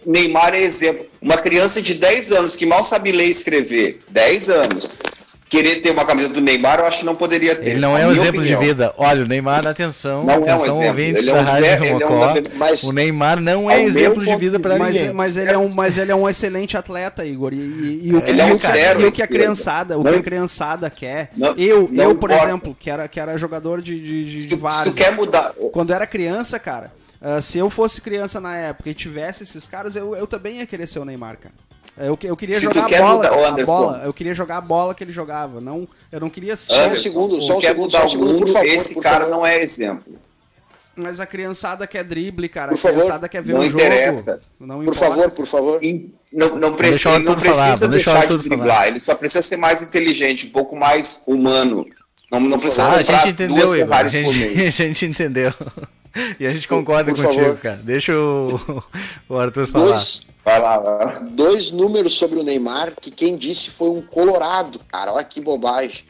[0.07, 1.07] Neymar é exemplo.
[1.21, 4.91] Uma criança de 10 anos que mal sabe ler e escrever, 10 anos,
[5.49, 7.71] querer ter uma camisa do Neymar, eu acho que não poderia ter.
[7.71, 8.61] Ele não é um exemplo opinião.
[8.61, 8.95] de vida.
[8.97, 10.87] Olha, o Neymar, atenção, não atenção, é um exemplo.
[10.89, 14.37] ouvintes ele é um Rádio ele é um mas, O Neymar não é exemplo de
[14.37, 15.13] vida para ninguém.
[15.13, 17.53] Mas ele, é um, mas ele é um excelente atleta, Igor.
[17.55, 20.15] E, e, e o, ele é um zero, e o que a criançada, o que
[20.15, 21.31] a criançada quer.
[21.37, 22.49] Não, eu, não eu por importa.
[22.49, 25.55] exemplo, que era, que era jogador de, de, de, se, de se tu quer mudar.
[25.73, 26.93] Quando era criança, cara,
[27.23, 30.67] uh, se eu fosse criança na época e tivesse esses caras, eu, eu também ia
[30.67, 31.55] querer ser o Neymar, cara.
[32.01, 34.03] Eu, eu queria Se jogar a bola, mudar, a bola.
[34.05, 35.61] Eu queria jogar a bola que ele jogava.
[35.61, 36.75] Não, eu não queria ser.
[36.75, 39.31] Anderson, um segundo, só um segundo, mudar o mundo, favor, esse cara favor.
[39.31, 40.15] não é exemplo.
[40.95, 42.73] Mas a criançada quer drible, cara.
[42.73, 43.29] Por a criançada favor.
[43.29, 44.33] quer ver não o interessa.
[44.33, 44.43] jogo.
[44.59, 45.01] Não por importa.
[45.01, 45.81] favor, por favor.
[46.33, 48.69] Não, não, precisa, ele não precisa falar, deixar de driblar.
[48.69, 48.89] Falar.
[48.89, 51.87] Ele só precisa ser mais inteligente, um pouco mais humano.
[52.31, 53.95] Não, não precisa ah, a gente entendeu, Igor.
[53.95, 54.29] A gente,
[54.61, 55.53] a gente entendeu.
[56.39, 57.59] E a gente concorda por, por contigo, favor.
[57.59, 57.81] cara.
[57.83, 58.83] Deixa o,
[59.29, 59.87] o Arthur falar.
[59.95, 61.19] Dois, vai lá, vai lá.
[61.31, 65.13] Dois números sobre o Neymar que quem disse foi um colorado, cara.
[65.13, 66.05] Olha que bobagem.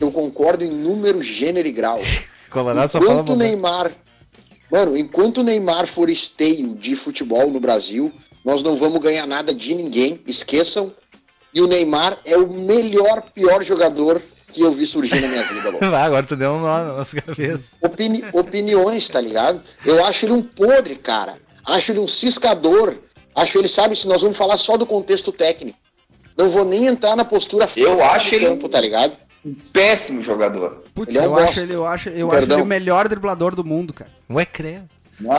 [0.00, 2.00] Eu concordo em número, gênero e grau.
[2.50, 3.92] Colorado só fala o Neymar
[4.72, 8.10] Mano, enquanto o Neymar for esteio de futebol no Brasil,
[8.42, 10.90] nós não vamos ganhar nada de ninguém, esqueçam.
[11.52, 15.76] E o Neymar é o melhor, pior jogador que eu vi surgir na minha vida.
[15.78, 17.76] Ah, agora tu deu um nó na nossa cabeça.
[17.82, 19.62] Opini opiniões, tá ligado?
[19.84, 21.36] Eu acho ele um podre, cara.
[21.66, 22.96] Acho ele um ciscador.
[23.34, 25.78] Acho ele, sabe, se nós vamos falar só do contexto técnico.
[26.36, 29.16] Não vou nem entrar na postura Eu acho ele campo, tá ligado?
[29.44, 30.84] Um péssimo jogador.
[30.94, 33.64] Putz, é um eu, acho ele, eu acho eu acho ele o melhor driblador do
[33.64, 34.10] mundo, cara.
[34.30, 34.88] Ué, creio.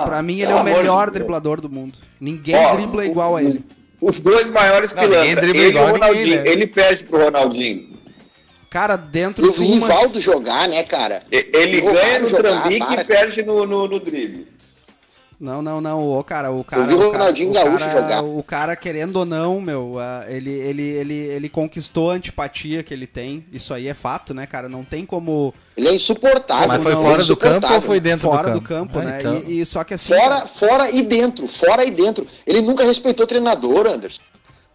[0.05, 1.97] Pra mim, ele é o melhor de driblador do mundo.
[2.19, 3.63] Ninguém Ó, dribla igual a ele.
[3.99, 5.49] Os dois maiores pilantras.
[5.49, 6.25] Ele igual Ronaldinho.
[6.25, 6.51] Ninguém, né?
[6.51, 7.93] Ele perde pro Ronaldinho.
[8.69, 9.51] Cara, dentro do.
[9.51, 11.23] O Rivaldo jogar, né, cara?
[11.31, 14.47] Ele ganha no trambique e perde no, no, no drible.
[15.43, 16.17] Não, não, não.
[16.17, 16.83] O cara, o cara.
[16.83, 18.23] Eu vi o, Ronaldinho o cara, Gaúcho cara, jogar.
[18.23, 22.93] O cara, querendo ou não, meu, uh, ele, ele, ele, ele conquistou a antipatia que
[22.93, 23.45] ele tem.
[23.51, 24.69] Isso aí é fato, né, cara?
[24.69, 25.53] Não tem como.
[25.75, 26.69] Ele é insuportável.
[26.69, 28.93] Mas foi não, fora é do campo ou foi dentro fora do campo?
[28.93, 29.19] Fora do campo, ah, né?
[29.19, 29.51] Então.
[29.51, 30.13] E, e, só que assim.
[30.13, 31.45] Fora, fora e dentro.
[31.45, 32.25] Fora e dentro.
[32.47, 34.21] Ele nunca respeitou o treinador, Anderson.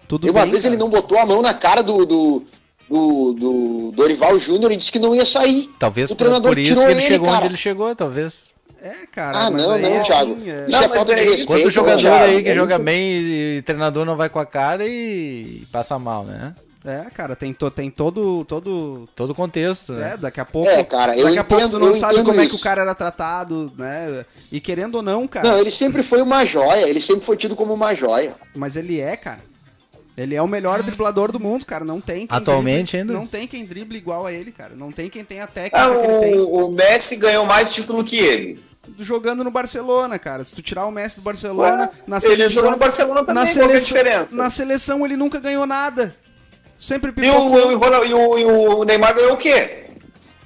[0.06, 0.74] Tudo e uma bem, vez cara.
[0.74, 2.42] ele não botou a mão na cara do, do,
[2.90, 5.70] do, do Dorival Júnior e disse que não ia sair.
[5.78, 7.38] Talvez o treinador por isso que ele, ele chegou cara.
[7.38, 8.57] onde ele chegou, talvez.
[8.80, 10.32] É, cara, ah, mas não, não, é Thiago.
[10.32, 10.66] Assim, é...
[10.68, 11.46] Não, mas é isso.
[11.46, 12.84] Quanto jogador Thiago, aí que é joga isso.
[12.84, 16.54] bem e, treinador não vai com a cara e passa mal, né?
[16.84, 19.92] É, cara, tem, to, tem todo todo todo contexto.
[19.92, 20.12] Né?
[20.12, 20.70] É, daqui a pouco.
[20.70, 22.40] É, cara, daqui a pouco tu não sabe como isso.
[22.40, 24.24] é que o cara era tratado, né?
[24.50, 25.50] E querendo ou não, cara.
[25.50, 28.34] Não, ele sempre foi uma joia, ele sempre foi tido como uma joia.
[28.54, 29.40] Mas ele é, cara.
[30.16, 31.84] Ele é o melhor driblador do mundo, cara.
[31.84, 33.12] Não tem quem Atualmente drible, ainda?
[33.12, 34.74] Não tem quem drible igual a ele, cara.
[34.74, 36.40] Não tem quem tem a técnica ah, que ele tem.
[36.40, 38.67] O Messi ganhou mais título que ele
[38.98, 40.44] jogando no Barcelona, cara.
[40.44, 42.44] Se tu tirar o Messi do Barcelona, Ué, na seleção.
[42.44, 44.36] Ele jogou no Barcelona também, na seleção, qual é a diferença?
[44.36, 46.14] Na seleção ele nunca ganhou nada.
[46.78, 47.72] Sempre pipocou.
[47.72, 49.86] E o, e o, e o Neymar ganhou o quê?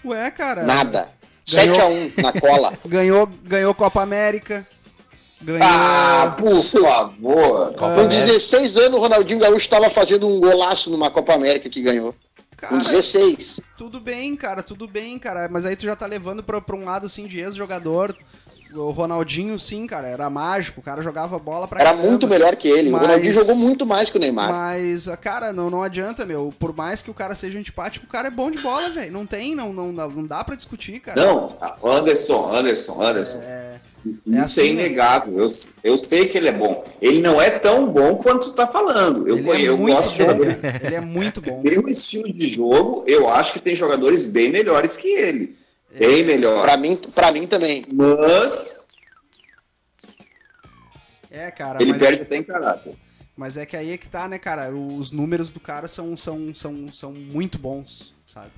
[0.04, 0.62] Ué, cara.
[0.62, 1.10] Nada.
[1.50, 1.78] Ganhou...
[1.78, 2.78] 7x1 na cola.
[2.86, 4.66] ganhou, ganhou Copa América.
[5.40, 5.62] Ganhou...
[5.62, 7.74] Ah, por favor.
[7.74, 12.14] Com 16 anos, o Ronaldinho Gaúcho estava fazendo um golaço numa Copa América que ganhou.
[12.62, 13.60] Cara, com 16.
[13.76, 15.48] Tudo bem, cara, tudo bem, cara.
[15.50, 18.16] Mas aí tu já tá levando pra, pra um lado assim de ex-jogador.
[18.72, 20.80] O Ronaldinho, sim, cara, era mágico.
[20.80, 22.88] O cara jogava bola pra Era caramba, muito melhor que ele.
[22.88, 24.48] Mas, o Ronaldinho jogou muito mais que o Neymar.
[24.48, 26.54] Mas, cara, não, não adianta, meu.
[26.56, 29.12] Por mais que o cara seja antipático, o cara é bom de bola, velho.
[29.12, 31.20] Não tem, não, não, não dá pra discutir, cara.
[31.20, 33.42] Não, Anderson, Anderson, Anderson.
[33.42, 33.71] É...
[34.04, 35.38] É Isso assim, é inegável.
[35.38, 35.46] Eu,
[35.84, 36.84] eu sei que ele é bom.
[37.00, 39.28] Ele não é tão bom quanto tu tá falando.
[39.28, 40.62] Eu, ele é eu gosto de jogadores.
[40.82, 41.62] Ele é muito bom.
[41.62, 45.56] Pelo estilo de jogo, eu acho que tem jogadores bem melhores que ele.
[45.96, 46.62] Bem melhores.
[46.62, 47.84] Para mim, para mim também.
[47.92, 48.86] Mas.
[51.30, 51.80] É, cara.
[51.80, 52.00] Ele mas...
[52.00, 52.94] perde até em caráter.
[53.36, 54.70] Mas é que aí é que tá, né, cara?
[54.74, 58.50] Os números do cara são, são, são, são muito bons, sabe?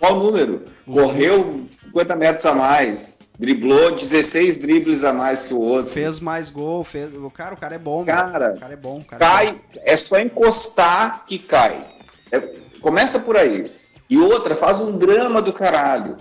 [0.00, 0.64] Qual número?
[0.86, 5.92] Correu 50 metros a mais, driblou 16 dribles a mais que o outro.
[5.92, 7.14] Fez mais gol, fez.
[7.14, 8.54] O cara, o cara é bom, cara.
[8.56, 9.60] O cara é bom, cara cai, é, bom.
[9.84, 11.84] é só encostar que cai.
[12.32, 12.40] É,
[12.80, 13.70] começa por aí.
[14.08, 16.16] E outra, faz um drama do caralho.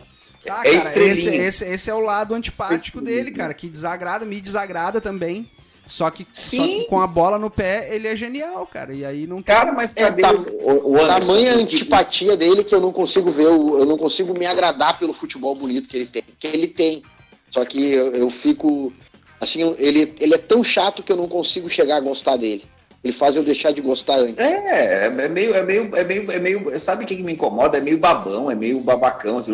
[0.45, 4.41] Tá, é cara, esse, esse, esse, é o lado antipático dele, cara, que desagrada, me
[4.41, 5.49] desagrada também.
[5.89, 8.93] Só que, só que, com a bola no pé, ele é genial, cara.
[8.93, 9.55] E aí não tem...
[9.55, 11.19] Cara, mas é, cadê é, o, o Anderson?
[11.19, 15.55] Tamanha antipatia dele que eu não consigo ver, eu não consigo me agradar pelo futebol
[15.55, 16.23] bonito que ele tem.
[16.37, 17.01] Que ele tem.
[17.49, 18.93] Só que eu, eu fico.
[19.41, 22.65] Assim, ele, ele é tão chato que eu não consigo chegar a gostar dele.
[23.03, 24.37] Ele faz eu deixar de gostar antes.
[24.37, 26.79] É, é meio, é meio, é meio, é meio.
[26.79, 27.79] Sabe o que me incomoda?
[27.79, 29.39] É meio babão, é meio babacão.
[29.39, 29.53] Assim,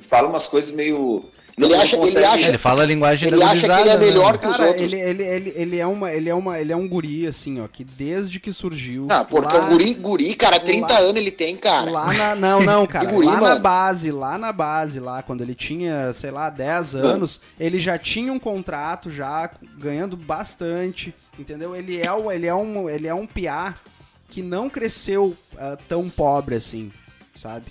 [0.00, 1.24] fala umas coisas meio
[1.66, 4.38] ele, acha, ele, acha, ele fala a linguagem ele acha que ele é melhor né?
[4.38, 4.84] que os Cara, outros.
[4.84, 7.68] Ele, ele, ele, ele, é uma, ele, é uma, ele é um guri, assim, ó,
[7.68, 9.06] que desde que surgiu.
[9.10, 11.90] Ah, porque lá, o guri, guri, cara, 30 lá, anos ele tem, cara.
[11.90, 13.10] Lá na, não, não, cara.
[13.10, 13.54] guri, lá mano.
[13.54, 17.06] na base, lá na base, lá, quando ele tinha, sei lá, 10 Sim.
[17.06, 21.76] anos, ele já tinha um contrato já, ganhando bastante, entendeu?
[21.76, 23.74] Ele é, ele é um, ele é um piá
[24.28, 26.92] que não cresceu uh, tão pobre assim,
[27.34, 27.66] sabe?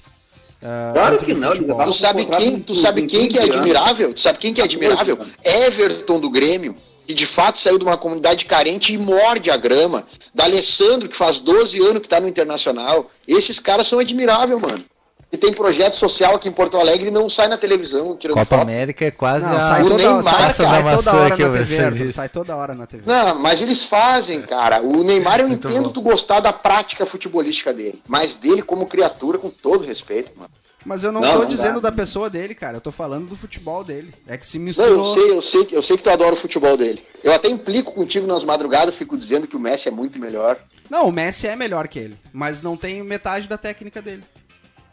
[0.61, 4.13] Uh, claro que não, tá tu sabe quem, tu sabe quem que é admirável?
[4.13, 5.17] Tu sabe quem que é admirável?
[5.43, 6.75] Everton do Grêmio.
[7.07, 10.05] que de fato saiu de uma comunidade carente e morde a grama.
[10.35, 13.09] Da Alessandro, que faz 12 anos que está no Internacional.
[13.27, 14.83] Esses caras são admiráveis, mano.
[15.31, 18.17] E tem projeto social aqui em Porto Alegre e não sai na televisão.
[18.17, 18.61] Copa foto.
[18.61, 19.61] América é quase não, a...
[19.61, 23.03] sai, toda, Neymar, sai, sai toda hora na TV, sai toda hora na TV.
[23.05, 24.81] Não, mas eles fazem, cara.
[24.81, 25.91] O Neymar eu Muito entendo bom.
[25.91, 30.49] tu gostar da prática futebolística dele, mas dele como criatura, com todo respeito, mano.
[30.83, 31.89] Mas eu não, não tô não dizendo dá.
[31.89, 32.77] da pessoa dele, cara.
[32.77, 34.13] Eu tô falando do futebol dele.
[34.25, 34.89] É que se misturou.
[34.89, 37.03] Não, eu sei, eu sei, eu sei que tu adora o futebol dele.
[37.23, 40.57] Eu até implico contigo nas madrugadas, fico dizendo que o Messi é muito melhor.
[40.89, 44.23] Não, o Messi é melhor que ele, mas não tem metade da técnica dele.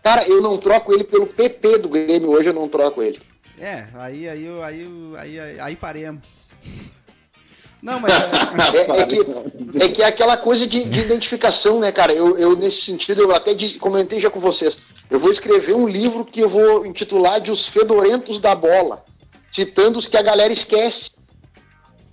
[0.07, 3.19] Cara, eu não troco ele pelo PP do Grêmio hoje, eu não troco ele.
[3.59, 4.89] É, aí aí aí
[5.19, 6.23] aí aí, aí paremos.
[7.83, 8.13] Não, mas.
[8.73, 12.13] É, é, que, é que é aquela coisa de, de identificação, né, cara?
[12.13, 14.79] Eu, eu, nesse sentido, eu até disse, comentei já com vocês.
[15.11, 19.05] Eu vou escrever um livro que eu vou intitular de Os Fedorentos da Bola,
[19.51, 21.11] citando os que a galera esquece.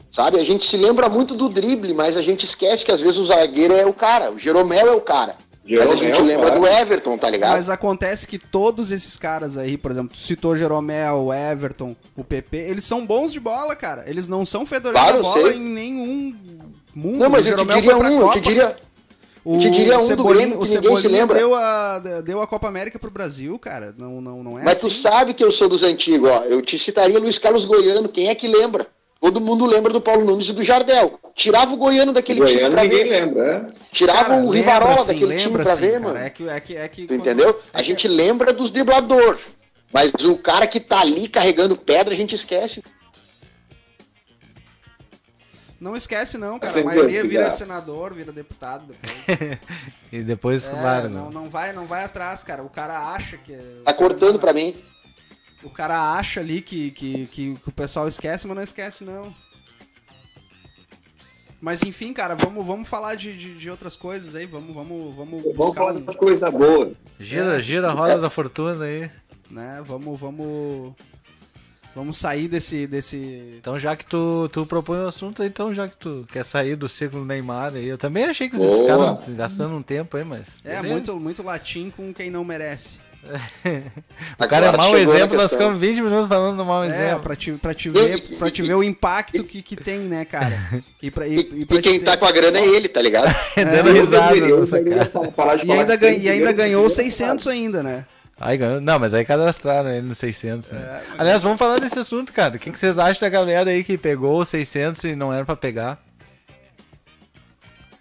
[0.10, 0.40] Sabe?
[0.40, 3.26] A gente se lembra muito do drible, mas a gente esquece que às vezes o
[3.26, 5.38] zagueiro é o cara, o Jeromel é o cara.
[5.66, 7.52] Jeromel, mas a gente lembra do Everton, tá ligado?
[7.52, 12.24] Mas acontece que todos esses caras aí, por exemplo, tu citou Jeromel, o Everton, o
[12.24, 14.04] PP, eles são bons de bola, cara.
[14.06, 15.58] Eles não são fedorentos claro, da bola sei.
[15.58, 16.36] em nenhum
[16.94, 17.18] mundo.
[17.20, 18.76] Não, mas o Jeromel eu te diria um, eu te diria,
[19.46, 21.38] o te diria um Cebolinha, do Grêmio que ninguém se lembra.
[21.38, 23.94] Deu a, deu a Copa América pro Brasil, cara.
[23.98, 24.88] Não, não, não é Mas assim.
[24.88, 26.44] tu sabe que eu sou dos antigos, ó.
[26.44, 28.08] Eu te citaria Luiz Carlos Goiano.
[28.08, 28.88] Quem é que lembra?
[29.24, 31.18] Todo mundo lembra do Paulo Nunes e do Jardel.
[31.34, 33.10] Tirava o Goiano daquele Goiano, time pra ninguém ver.
[33.10, 33.68] lembra, é?
[33.90, 36.04] Tirava cara, o Rivarola daquele time pra sim, ver, cara.
[36.04, 36.18] mano.
[36.18, 37.58] É que, é que, é que, tu entendeu?
[37.74, 39.40] É a gente lembra dos driblador.
[39.94, 42.84] Mas o cara que tá ali carregando pedra, a gente esquece.
[45.80, 46.82] Não esquece, não, cara.
[46.82, 49.60] A maioria vira senador, vira deputado depois.
[50.12, 51.08] e depois, é, claro.
[51.08, 52.62] Não, não, vai, não vai atrás, cara.
[52.62, 53.56] O cara acha que.
[53.86, 54.76] Tá cortando pra mim.
[55.64, 59.34] O cara acha ali que, que, que, que, o pessoal esquece, mas não esquece, não.
[61.64, 64.46] Mas enfim, cara, vamos, vamos falar de, de, de outras coisas aí.
[64.46, 65.44] Vamos, vamos, vamos.
[65.56, 66.02] Vamos falar um...
[66.02, 66.92] de coisa boa.
[67.18, 68.20] Gira, gira a roda é.
[68.20, 69.10] da fortuna aí.
[69.50, 69.82] Né?
[69.86, 70.94] Vamos, vamos.
[71.96, 73.56] Vamos sair desse, desse.
[73.60, 76.90] Então, já que tu, tu propõe o assunto, então, já que tu quer sair do
[76.90, 80.60] ciclo Neymar aí, eu também achei que vocês ficaram gastando um tempo aí, mas.
[80.66, 83.00] É, muito, muito latim com quem não merece.
[84.38, 87.22] o cara é mau exemplo, nós ficamos 20 minutos falando do mau é, exemplo.
[87.22, 90.60] Pra te, pra te ver, pra te ver o impacto que, que tem, né, cara?
[91.02, 92.06] E, pra, e, e, pra e quem ter...
[92.06, 93.34] tá com a grana é ele, tá ligado?
[93.56, 94.36] É, Dando risada,
[95.36, 95.64] cara.
[95.64, 98.06] E ainda, ganha, e ainda ganhou 600 ainda, né?
[98.40, 98.82] Aí ganhou.
[98.82, 100.72] Não, mas aí cadastraram ele no 600.
[100.72, 100.80] Né?
[100.80, 102.56] É, Aliás, vamos falar desse assunto, cara.
[102.56, 105.46] O que, que vocês acham da galera aí que pegou o 600 e não era
[105.46, 106.00] para pegar?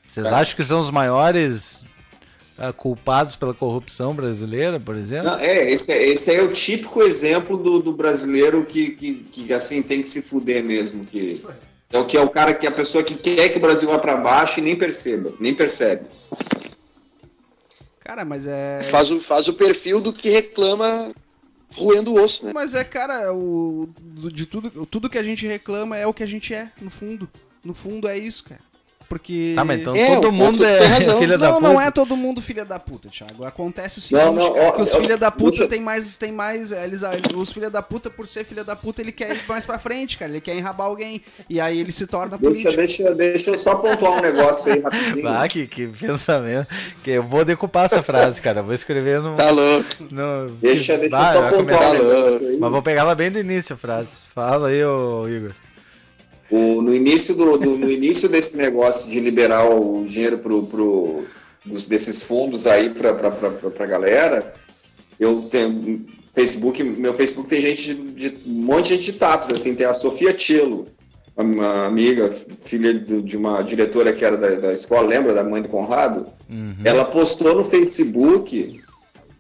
[0.08, 0.30] Vocês é.
[0.30, 1.86] acham que são os maiores
[2.58, 5.26] uh, culpados pela corrupção brasileira, por exemplo?
[5.26, 9.52] Não, é, esse, é, esse é o típico exemplo do, do brasileiro que, que, que,
[9.52, 11.04] assim tem que se fuder mesmo.
[11.04, 11.44] Que
[11.90, 13.98] é o que é o cara que a pessoa que quer que o Brasil vá
[13.98, 16.06] para baixo e nem perceba, nem percebe.
[18.00, 18.88] Cara, mas é.
[18.90, 21.12] Faz o, faz o perfil do que reclama
[21.74, 22.52] roendo o osso, né?
[22.54, 23.88] Mas é, cara, o,
[24.32, 27.28] de tudo, tudo que a gente reclama é o que a gente é, no fundo.
[27.64, 28.60] No fundo é isso, cara.
[29.12, 29.52] Porque.
[29.54, 30.80] Tá, mas então é, todo mundo é
[31.20, 31.60] filha da puta.
[31.60, 33.44] Não, não é todo mundo filha da puta, Thiago.
[33.44, 35.68] Acontece o seguinte: não, não, ó, que os filha da puta deixa...
[35.68, 36.16] tem mais.
[36.16, 37.02] Tem mais eles,
[37.36, 40.16] os filha da puta, por ser filha da puta, ele quer ir mais pra frente,
[40.16, 40.30] cara.
[40.30, 41.20] Ele quer enrabar alguém.
[41.46, 42.76] E aí ele se torna deixa, político.
[42.76, 45.28] Deixa, deixa eu só pontuar um negócio aí rapidinho.
[45.28, 46.66] Ah, que, que pensamento.
[47.04, 48.62] Que eu vou decupar essa frase, cara.
[48.62, 49.36] Vou escrever no.
[49.36, 49.88] Tá louco.
[50.10, 50.48] No...
[50.52, 52.56] Deixa, deixa eu só pontuar negócio aí.
[52.58, 54.22] Mas vou pegar ela bem do início a frase.
[54.34, 55.52] Fala aí, ô Igor.
[56.52, 61.24] O, no, início do, do, no início desse negócio de liberar o dinheiro pro, pro,
[61.88, 64.52] desses fundos aí para a galera,
[65.18, 69.48] eu tenho Facebook, meu Facebook tem gente de, de um monte de gente de TAPS,
[69.48, 70.88] assim, tem a Sofia Tchelo,
[71.34, 72.30] uma amiga,
[72.62, 76.26] filha de uma diretora que era da, da escola, lembra da mãe do Conrado?
[76.50, 76.76] Uhum.
[76.84, 78.78] Ela postou no Facebook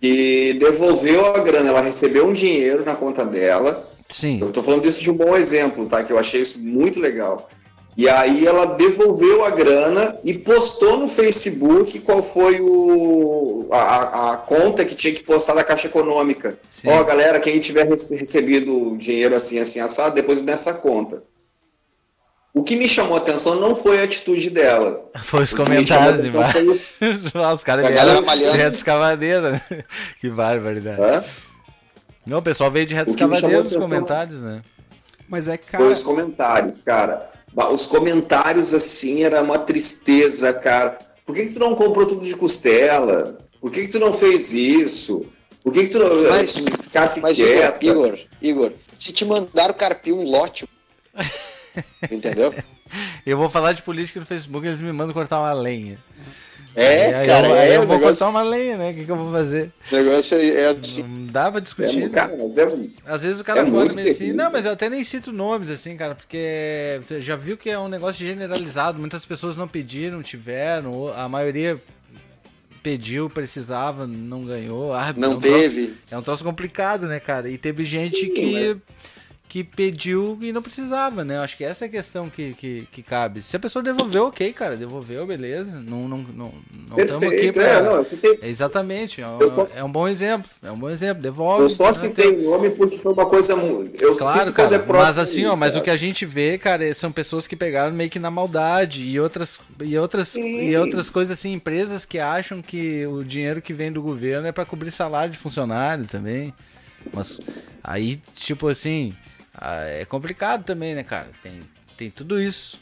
[0.00, 4.40] e devolveu a grana, ela recebeu um dinheiro na conta dela Sim.
[4.40, 6.04] Eu estou falando disso de um bom exemplo, tá?
[6.04, 7.48] Que eu achei isso muito legal.
[7.96, 14.36] E aí ela devolveu a grana e postou no Facebook qual foi o, a, a
[14.38, 16.58] conta que tinha que postar da Caixa Econômica.
[16.86, 21.22] Ó, oh, galera, quem tiver recebido dinheiro assim, assim, assado, depois nessa conta.
[22.54, 25.10] O que me chamou a atenção não foi a atitude dela.
[25.24, 26.86] Foi os comentários embaixo.
[27.54, 29.62] os caras vieram de escavadeira.
[30.20, 31.00] que barbaridade.
[31.00, 31.24] Hã?
[32.24, 34.62] Não, o pessoal veio de reto escavadeiro nos comentários, né?
[35.28, 35.84] Mas é cara.
[35.84, 37.30] Foi os comentários, cara.
[37.72, 40.98] Os comentários, assim, era uma tristeza, cara.
[41.26, 43.38] Por que, que tu não comprou tudo de costela?
[43.60, 45.24] Por que, que tu não fez isso?
[45.62, 47.82] Por que, que tu não mas, ficasse mas, quieto?
[47.84, 50.68] Igor, Igor, se te mandaram carpir um lote.
[52.10, 52.54] Entendeu?
[53.24, 55.98] eu vou falar de política no Facebook, eles me mandam cortar uma lenha.
[56.74, 58.00] É, aí, cara, eu, é, eu vou negócio...
[58.00, 58.90] cortar uma lenha, né?
[58.90, 59.70] O que, que eu vou fazer?
[59.90, 61.02] O negócio é, é assim.
[61.02, 62.04] Não dá pra discutir.
[62.04, 64.32] É, cara, mas é, Às vezes o cara é pode muito assim.
[64.32, 67.78] Não, mas eu até nem cito nomes, assim, cara, porque você já viu que é
[67.78, 68.98] um negócio generalizado.
[68.98, 71.78] Muitas pessoas não pediram, tiveram, a maioria
[72.82, 74.92] pediu, precisava, não ganhou.
[74.92, 75.86] Ah, não é teve.
[75.86, 77.48] Troço, é um troço complicado, né, cara?
[77.48, 78.52] E teve gente Sim, que.
[78.52, 78.78] mas
[79.52, 81.38] que pediu e não precisava, né?
[81.38, 83.42] Acho que essa é a questão que, que, que cabe.
[83.42, 85.72] Se a pessoa devolveu, ok, cara, devolveu, beleza.
[85.72, 86.54] Não não não,
[86.88, 87.62] não estamos aqui pra...
[87.62, 88.02] é, não.
[88.42, 89.68] Exatamente, é um, só...
[89.76, 91.64] é um, bom exemplo, é um bom exemplo, devolve.
[91.64, 91.92] Eu só né?
[91.92, 95.76] citei o nome porque foi uma coisa eu Claro, cara, é mas assim, ó, mas
[95.76, 99.20] o que a gente vê, cara, são pessoas que pegaram meio que na maldade e
[99.20, 100.70] outras e outras Sim.
[100.70, 104.52] e outras coisas assim, empresas que acham que o dinheiro que vem do governo é
[104.52, 106.54] para cobrir salário de funcionário também.
[107.12, 107.38] Mas
[107.82, 109.12] aí, tipo assim,
[109.62, 111.28] é complicado também, né, cara?
[111.42, 111.60] Tem,
[111.96, 112.80] tem tudo isso.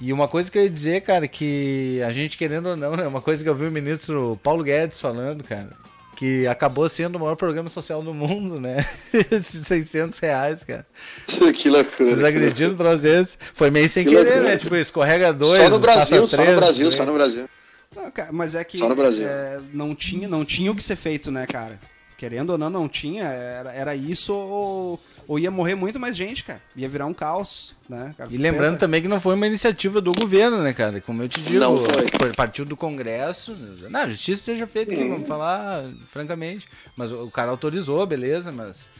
[0.00, 3.06] E uma coisa que eu ia dizer, cara, que a gente querendo ou não, né?
[3.06, 5.70] Uma coisa que eu vi o ministro Paulo Guedes falando, cara,
[6.16, 8.84] que acabou sendo o maior programa social do mundo, né?
[9.30, 10.86] Esses 600 reais, cara.
[11.26, 12.10] que loucura.
[12.10, 13.36] Vocês acreditam no desse?
[13.54, 14.50] Foi meio sem que querer, loucura.
[14.50, 14.56] né?
[14.56, 16.96] Tipo, escorrega dois, só no Brasil, só três, no Brasil, né?
[16.96, 17.48] só no Brasil.
[17.96, 19.26] Não, cara, mas é que Só no Brasil.
[19.26, 21.78] É, não, tinha, não tinha o que ser feito, né, cara?
[22.18, 23.22] Querendo ou não, não tinha.
[23.26, 26.60] Era, era isso ou, ou ia morrer muito mais gente, cara.
[26.74, 28.12] Ia virar um caos, né?
[28.18, 28.76] Cara, e lembrando pensa...
[28.76, 31.00] também que não foi uma iniciativa do governo, né, cara?
[31.00, 32.32] Como eu te digo, não foi.
[32.34, 33.56] partiu do Congresso.
[33.88, 36.66] Não, a justiça seja feita, aqui, vamos falar francamente.
[36.96, 38.90] Mas o cara autorizou, beleza, mas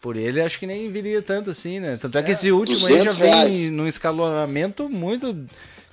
[0.00, 1.98] por ele acho que nem viria tanto assim, né?
[2.00, 3.70] Tanto é que é, esse último aí já vem reais.
[3.72, 5.36] num escalonamento muito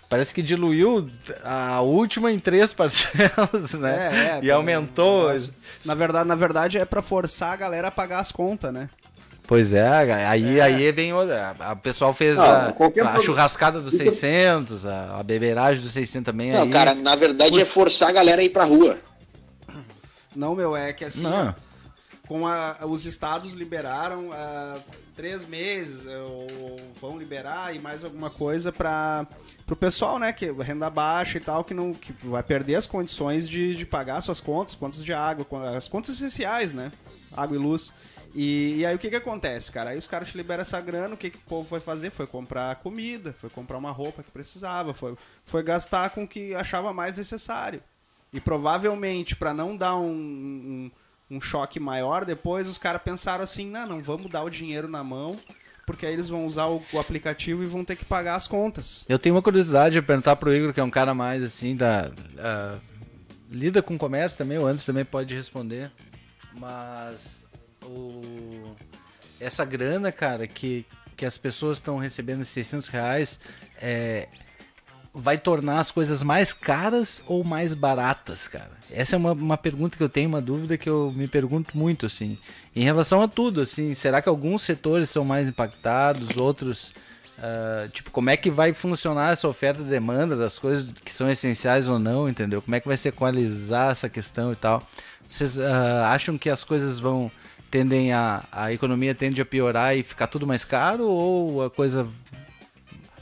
[0.10, 1.10] Parece que diluiu
[1.44, 4.10] a última em três parcelas, né?
[4.12, 5.28] É, é, e aumentou.
[5.28, 5.52] Mas,
[5.86, 8.90] na verdade, na verdade é para forçar a galera a pagar as contas, né?
[9.46, 9.88] Pois é,
[10.28, 10.62] aí, é.
[10.62, 11.56] aí vem outra.
[11.60, 12.74] A pessoal fez Não, a,
[13.14, 14.04] a, churrascada dos Isso...
[14.04, 16.52] 600, a, a beberagem dos 600 também.
[16.52, 16.70] Não, aí...
[16.70, 17.62] cara, na verdade Putz.
[17.62, 18.98] é forçar a galera a ir pra rua.
[20.36, 21.24] Não, meu, é que assim.
[21.24, 21.56] Não.
[22.28, 24.30] Com a, os estados liberaram
[25.18, 26.48] três meses, ou
[27.02, 29.28] vão liberar e mais alguma coisa para
[29.70, 33.50] o pessoal, né, que renda baixa e tal, que não que vai perder as condições
[33.50, 36.92] de, de pagar suas contas, contas de água, as contas essenciais, né,
[37.36, 37.92] água e luz.
[38.36, 39.90] E, e, aí o que que acontece, cara?
[39.90, 42.12] Aí os caras te liberam essa grana, o que, que o povo foi fazer?
[42.12, 46.54] Foi comprar comida, foi comprar uma roupa que precisava, foi, foi gastar com o que
[46.54, 47.82] achava mais necessário.
[48.32, 50.92] E provavelmente, para não dar um, um
[51.30, 55.04] um choque maior, depois os caras pensaram assim, não, não vamos dar o dinheiro na
[55.04, 55.38] mão,
[55.86, 59.06] porque aí eles vão usar o, o, aplicativo e vão ter que pagar as contas.
[59.10, 62.10] Eu tenho uma curiosidade de perguntar pro Igor, que é um cara mais assim da
[62.10, 62.82] uh,
[63.50, 65.92] lida com comércio também, o Anderson também pode responder,
[66.54, 67.48] mas
[67.84, 68.76] o
[69.40, 73.40] essa grana, cara, que que as pessoas estão recebendo esses 600 reais
[73.82, 74.28] é
[75.14, 78.72] vai tornar as coisas mais caras ou mais baratas, cara?
[78.92, 82.06] Essa é uma, uma pergunta que eu tenho, uma dúvida que eu me pergunto muito,
[82.06, 82.38] assim.
[82.76, 86.94] Em relação a tudo, assim, será que alguns setores são mais impactados, outros...
[87.38, 91.30] Uh, tipo, como é que vai funcionar essa oferta e demanda das coisas que são
[91.30, 92.64] essenciais ou não, entendeu?
[92.64, 94.82] Como é que vai se equalizar essa questão e tal?
[95.30, 95.62] Vocês uh,
[96.06, 97.32] acham que as coisas vão
[97.70, 102.08] tendem a a economia tende a piorar e ficar tudo mais caro ou a coisa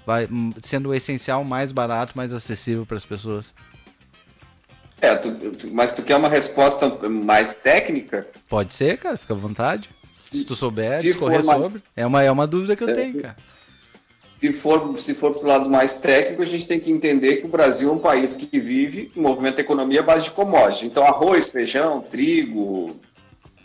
[0.06, 0.30] vai
[0.62, 3.54] sendo o essencial mais barato, mais acessível para as pessoas.
[5.02, 8.28] É, tu, tu, mas tu quer uma resposta mais técnica?
[8.48, 9.90] Pode ser, cara, fica à vontade.
[10.04, 11.64] Se, se tu souber se discorrer mais...
[11.64, 11.84] sobre.
[11.96, 13.36] É uma, é uma dúvida que eu é, tenho, se, cara.
[14.18, 17.50] Se for, se for pro lado mais técnico, a gente tem que entender que o
[17.50, 20.84] Brasil é um país que vive, movimenta a economia à base de commodities.
[20.84, 22.96] Então, arroz, feijão, trigo,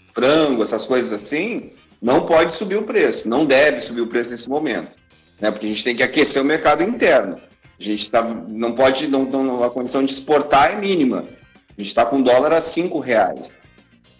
[0.09, 1.71] frango, essas coisas assim,
[2.03, 4.99] não pode subir o preço, não deve subir o preço nesse momento
[5.41, 5.51] né?
[5.51, 7.37] Porque a gente tem que aquecer o mercado interno.
[7.79, 11.27] A gente tá, não pode, não, não, a condição de exportar é mínima.
[11.71, 13.61] A gente está com dólar a cinco reais.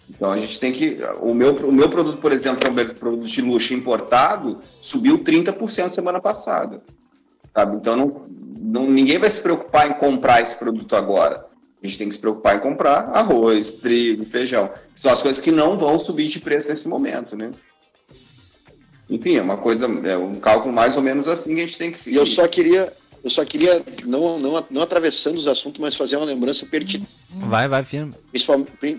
[0.09, 0.97] Então a gente tem que.
[1.21, 5.19] O meu, o meu produto, por exemplo, que é um produto de luxo importado, subiu
[5.19, 6.81] 30% semana passada.
[7.53, 7.77] Sabe?
[7.77, 8.25] Então não,
[8.59, 11.45] não, ninguém vai se preocupar em comprar esse produto agora.
[11.83, 14.69] A gente tem que se preocupar em comprar arroz, trigo, feijão.
[14.95, 17.51] São as coisas que não vão subir de preço nesse momento, né?
[19.11, 21.91] Enfim, é uma coisa, é um cálculo mais ou menos assim que a gente tem
[21.91, 22.15] que seguir.
[22.15, 26.15] E eu só queria, eu só queria, não, não, não atravessando os assuntos, mas fazer
[26.15, 27.09] uma lembrança pertinente.
[27.43, 28.13] Vai, vai, firme.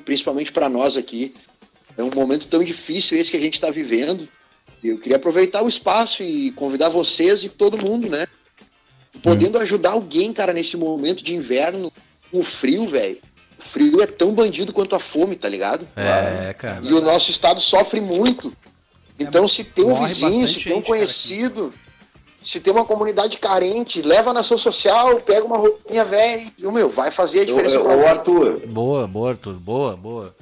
[0.04, 1.34] Principalmente para nós aqui.
[1.96, 4.28] É um momento tão difícil esse que a gente está vivendo.
[4.84, 8.26] Eu queria aproveitar o espaço e convidar vocês e todo mundo, né?
[9.22, 9.62] Podendo hum.
[9.62, 11.90] ajudar alguém, cara, nesse momento de inverno,
[12.30, 13.18] com o frio, velho.
[13.58, 15.88] O frio é tão bandido quanto a fome, tá ligado?
[15.96, 16.80] É, cara.
[16.82, 18.54] E o nosso estado sofre muito
[19.22, 21.72] Então, se tem um vizinho, se tem um conhecido,
[22.42, 26.90] se tem uma comunidade carente, leva na ação social, pega uma roupinha velha e, meu,
[26.90, 27.80] vai fazer a diferença.
[27.80, 28.66] Ô, Arthur.
[28.66, 29.54] Boa, boa, Arthur.
[29.54, 30.34] Boa, boa.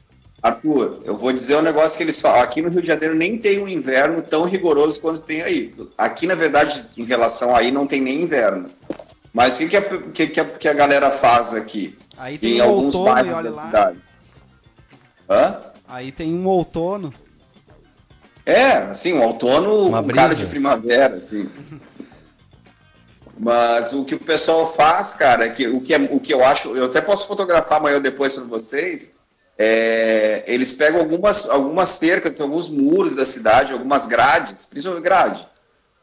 [0.43, 2.41] Arthur, eu vou dizer um negócio que eles falam.
[2.41, 5.75] Aqui no Rio de Janeiro nem tem um inverno tão rigoroso quanto tem aí.
[5.99, 8.71] Aqui, na verdade, em relação aí, não tem nem inverno.
[9.33, 10.27] Mas o que, que, a, que,
[10.59, 11.97] que, a, galera faz aqui?
[12.17, 13.67] Aí tem em um alguns outono, bairros olha da lá.
[13.67, 13.99] cidade.
[15.29, 15.61] Hã?
[15.87, 17.13] Aí tem um outono.
[18.51, 21.49] É, assim, um outono, Uma um cara de primavera, assim.
[23.39, 26.45] Mas o que o pessoal faz, cara, é que, o, que é, o que eu
[26.45, 29.21] acho, eu até posso fotografar amanhã ou depois para vocês,
[29.57, 35.47] é, eles pegam algumas, algumas cercas, alguns muros da cidade, algumas grades, principalmente grade,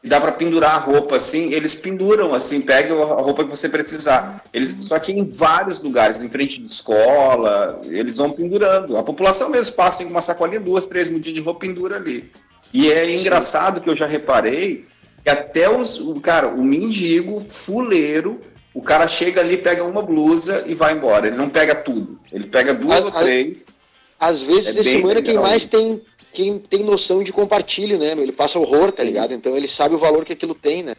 [0.02, 4.42] dá para pendurar a roupa assim, eles penduram assim, pegam a roupa que você precisar.
[4.52, 8.96] Eles, só que em vários lugares, em frente de escola, eles vão pendurando.
[8.96, 12.30] A população mesmo passa em uma sacolinha, duas, três mudinhas de roupa, pendura ali.
[12.72, 14.86] E é engraçado que eu já reparei
[15.24, 18.40] que até os, o cara, o mendigo, fuleiro,
[18.72, 21.26] o cara chega ali, pega uma blusa e vai embora.
[21.26, 22.18] Ele não pega tudo.
[22.30, 23.74] Ele pega duas ou três.
[24.20, 26.00] Às vezes, é esse é quem mais tem,
[26.38, 28.12] quem tem noção de compartilho, né?
[28.12, 29.08] Ele passa horror, tá Sim.
[29.08, 29.34] ligado?
[29.34, 30.94] Então ele sabe o valor que aquilo tem, né?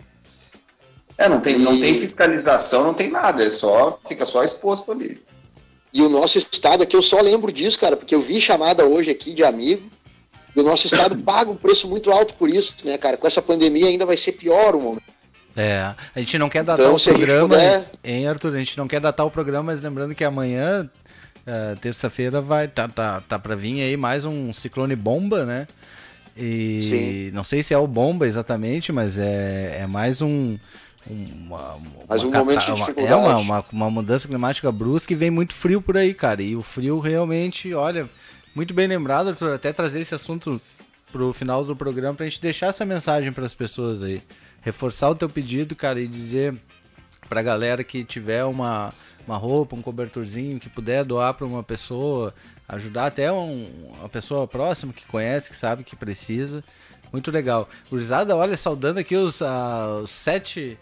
[1.17, 1.59] É, não tem, e...
[1.59, 5.23] não tem fiscalização, não tem nada, ele só fica só exposto ali.
[5.93, 9.11] E o nosso estado aqui, eu só lembro disso, cara, porque eu vi chamada hoje
[9.11, 9.89] aqui de amigo
[10.53, 13.15] e o nosso estado paga um preço muito alto por isso, né, cara?
[13.15, 15.19] Com essa pandemia ainda vai ser pior o momento.
[15.55, 17.89] É, a gente não quer datar então, o programa, puder...
[18.03, 18.55] hein, Arthur?
[18.55, 20.89] A gente não quer datar o programa, mas lembrando que amanhã,
[21.49, 25.67] uh, terça-feira, vai tá, tá, tá para vir aí mais um ciclone bomba, né?
[26.37, 27.31] E Sim.
[27.31, 30.57] não sei se é o bomba exatamente, mas é, é mais um.
[31.09, 31.77] Uma,
[32.07, 33.07] mais um momento de dificuldade.
[33.07, 36.41] É uma, uma, uma mudança climática brusca e vem muito frio por aí, cara.
[36.41, 38.07] E o frio realmente, olha,
[38.55, 40.61] muito bem lembrado, Arthur, até trazer esse assunto
[41.11, 44.21] pro final do programa pra gente deixar essa mensagem para as pessoas aí.
[44.61, 46.55] Reforçar o teu pedido, cara, e dizer
[47.27, 48.93] pra galera que tiver uma,
[49.27, 52.33] uma roupa, um cobertorzinho, que puder doar para uma pessoa,
[52.67, 53.67] ajudar até um,
[53.99, 56.63] uma pessoa próxima que conhece, que sabe que precisa.
[57.11, 57.67] Muito legal.
[57.89, 60.77] Gurizada, olha, saudando aqui os, uh, os sete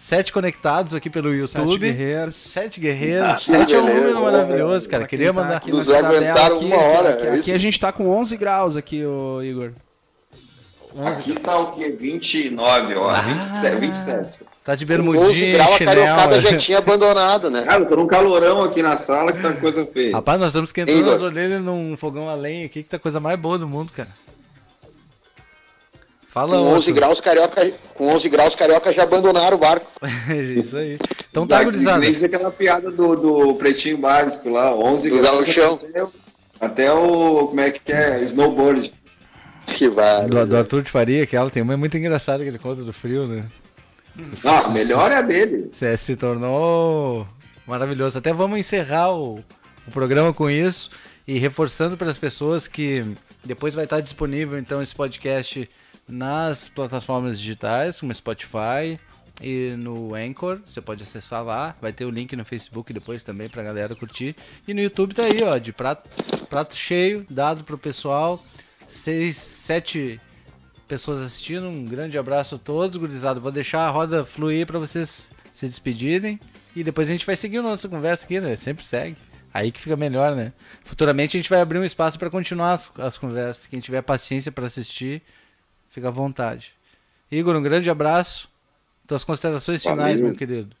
[0.00, 1.72] Sete conectados aqui pelo YouTube.
[1.72, 2.34] Sete guerreiros.
[2.34, 3.28] Sete guerreiros.
[3.28, 5.06] Ah, sete é um número maravilhoso, cara.
[5.06, 5.56] Queria tá mandar.
[5.58, 7.10] Aqui Nos aguentaram aqui, uma hora.
[7.10, 9.72] Aqui, é aqui, a gente tá com 11 graus aqui, o Igor.
[11.04, 11.96] Aqui tá o quê?
[11.98, 13.10] 29, ó.
[13.10, 14.40] Ah, 27, 27.
[14.64, 17.62] Tá de bermudinha, 11 graus, a cariocada já tinha abandonado, né?
[17.62, 20.12] Cara, tô num calorão aqui na sala que tá coisa feia.
[20.12, 23.20] Rapaz, nós estamos esquentando as orelhas num fogão a lenha aqui, que tá a coisa
[23.20, 24.08] mais boa do mundo, cara.
[26.28, 29.90] Fala com 11 graus carioca, com 11 graus carioca já abandonaram o barco.
[30.56, 30.96] Isso aí.
[31.28, 31.98] Então tá, gurizada.
[31.98, 35.48] Nem aquela piada do, do pretinho básico lá, 11 do graus.
[35.48, 35.80] Chão.
[35.82, 36.06] Até,
[36.60, 38.92] até, o, como é que é, snowboard.
[39.76, 40.28] Que vale.
[40.28, 42.92] Do, do Arthur de Faria, que ela tem uma muito engraçada que ele conta do
[42.92, 43.44] frio, né?
[44.42, 45.70] Não, a melhor é a dele.
[45.72, 47.26] Você se tornou
[47.66, 48.18] maravilhoso.
[48.18, 49.42] Até vamos encerrar o,
[49.86, 50.90] o programa com isso
[51.26, 53.04] e reforçando para as pessoas que
[53.44, 55.68] depois vai estar disponível então esse podcast
[56.08, 58.98] nas plataformas digitais, como Spotify
[59.40, 60.60] e no Anchor.
[60.66, 61.74] Você pode acessar lá.
[61.80, 64.34] Vai ter o link no Facebook depois também pra galera curtir.
[64.66, 66.10] E no YouTube tá aí, ó, de prato,
[66.48, 68.42] prato cheio, dado pro pessoal.
[68.90, 70.20] Seis, sete
[70.86, 71.66] pessoas assistindo.
[71.68, 73.40] Um grande abraço a todos, gurizada.
[73.40, 76.38] Vou deixar a roda fluir para vocês se despedirem.
[76.76, 78.56] E depois a gente vai seguir a nossa conversa aqui, né?
[78.56, 79.16] Sempre segue.
[79.52, 80.52] Aí que fica melhor, né?
[80.84, 83.66] Futuramente a gente vai abrir um espaço para continuar as, as conversas.
[83.66, 85.22] Quem tiver paciência para assistir,
[85.90, 86.72] Fica à vontade.
[87.30, 88.48] Igor, um grande abraço.
[89.06, 90.74] Tuas considerações finais, meu querido.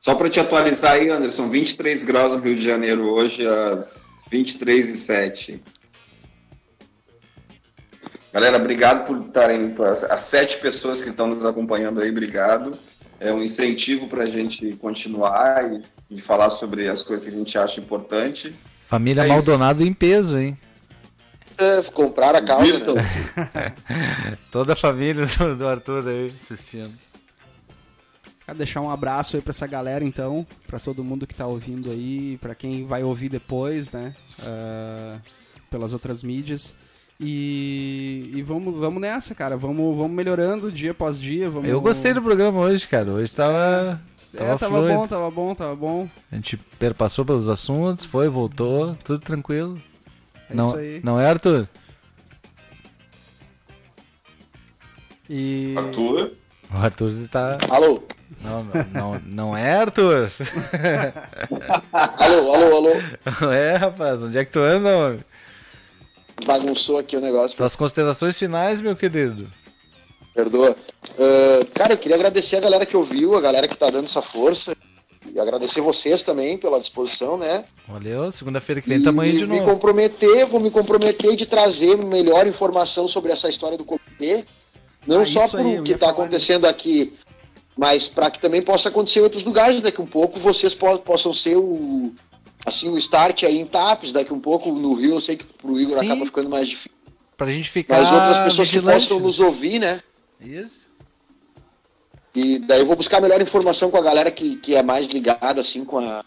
[0.00, 4.88] Só para te atualizar aí, Anderson, 23 graus no Rio de Janeiro hoje, às 23
[4.88, 5.62] e 7.
[8.36, 9.74] Galera, obrigado por estarem,
[10.10, 12.78] as sete pessoas que estão nos acompanhando aí, obrigado.
[13.18, 15.80] É um incentivo para a gente continuar e,
[16.10, 18.54] e, falar sobre as coisas que a gente acha importante.
[18.86, 19.90] Família é Maldonado isso.
[19.90, 20.58] em peso, hein?
[21.56, 22.78] É, comprar a calça.
[22.78, 23.72] Né?
[24.52, 25.24] Toda a família
[25.56, 26.92] do Arthur aí assistindo.
[28.44, 31.90] Quero deixar um abraço aí pra essa galera, então, para todo mundo que tá ouvindo
[31.90, 34.14] aí, para quem vai ouvir depois, né?
[34.40, 35.22] Uh,
[35.70, 36.76] pelas outras mídias.
[37.18, 39.56] E, e, vamos, vamos nessa, cara.
[39.56, 41.48] Vamos, vamos melhorando dia após dia.
[41.48, 41.68] Vamos...
[41.68, 43.10] Eu gostei do programa hoje, cara.
[43.10, 44.00] Hoje tava.
[44.34, 46.08] É, tava, é, tava bom, tava bom, tava bom.
[46.30, 49.80] A gente perpassou pelos assuntos, foi, voltou, tudo tranquilo.
[50.50, 51.00] É não, isso aí.
[51.02, 51.68] Não é, Arthur?
[55.28, 55.74] E...
[55.76, 56.32] Arthur?
[56.72, 57.58] O Arthur tá.
[57.70, 58.02] Alô?
[58.42, 60.30] Não, não, não, é, Arthur?
[61.92, 62.90] alô, alô, alô.
[63.40, 64.22] Não é, rapaz?
[64.22, 65.20] Onde é que tu anda, homem?
[66.44, 67.58] Bagunçou aqui o negócio.
[67.58, 69.48] Das considerações finais, meu querido.
[70.34, 70.76] Perdoa.
[71.12, 74.20] Uh, cara, eu queria agradecer a galera que ouviu, a galera que tá dando essa
[74.20, 74.76] força.
[75.34, 77.64] E agradecer vocês também pela disposição, né?
[77.88, 79.72] Valeu, segunda-feira que vem tamanho de me novo.
[79.72, 84.44] comprometer, vou me comprometer de trazer melhor informação sobre essa história do comitê.
[85.06, 86.70] Não ah, só por o que está acontecendo isso.
[86.70, 87.14] aqui,
[87.76, 91.34] mas para que também possa acontecer em outros lugares daqui um pouco, vocês po possam
[91.34, 92.12] ser o
[92.66, 95.80] assim o start aí em TAPES, daqui um pouco no Rio, eu sei que pro
[95.80, 96.06] Igor Sim.
[96.06, 96.90] acaba ficando mais difícil.
[97.36, 99.02] Pra gente ficar Mas outras pessoas vigilante.
[99.02, 100.02] que possam nos ouvir, né?
[100.40, 100.90] Isso.
[102.34, 105.60] E daí eu vou buscar melhor informação com a galera que, que é mais ligada,
[105.60, 106.24] assim, com a,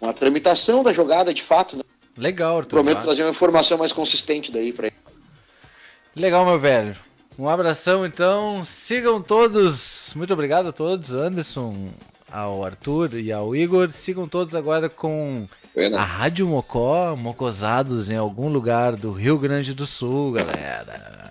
[0.00, 1.82] com a tramitação da jogada, de fato, né?
[2.16, 2.70] Legal, Arthur.
[2.70, 4.96] Prometo trazer uma informação mais consistente daí pra ele.
[6.16, 6.96] Legal, meu velho.
[7.38, 8.64] Um abração, então.
[8.64, 10.12] Sigam todos.
[10.16, 11.90] Muito obrigado a todos, Anderson,
[12.30, 13.92] ao Arthur e ao Igor.
[13.92, 15.46] Sigam todos agora com
[15.96, 21.27] a Rádio Mocó, mocosados em algum lugar do Rio Grande do Sul, galera.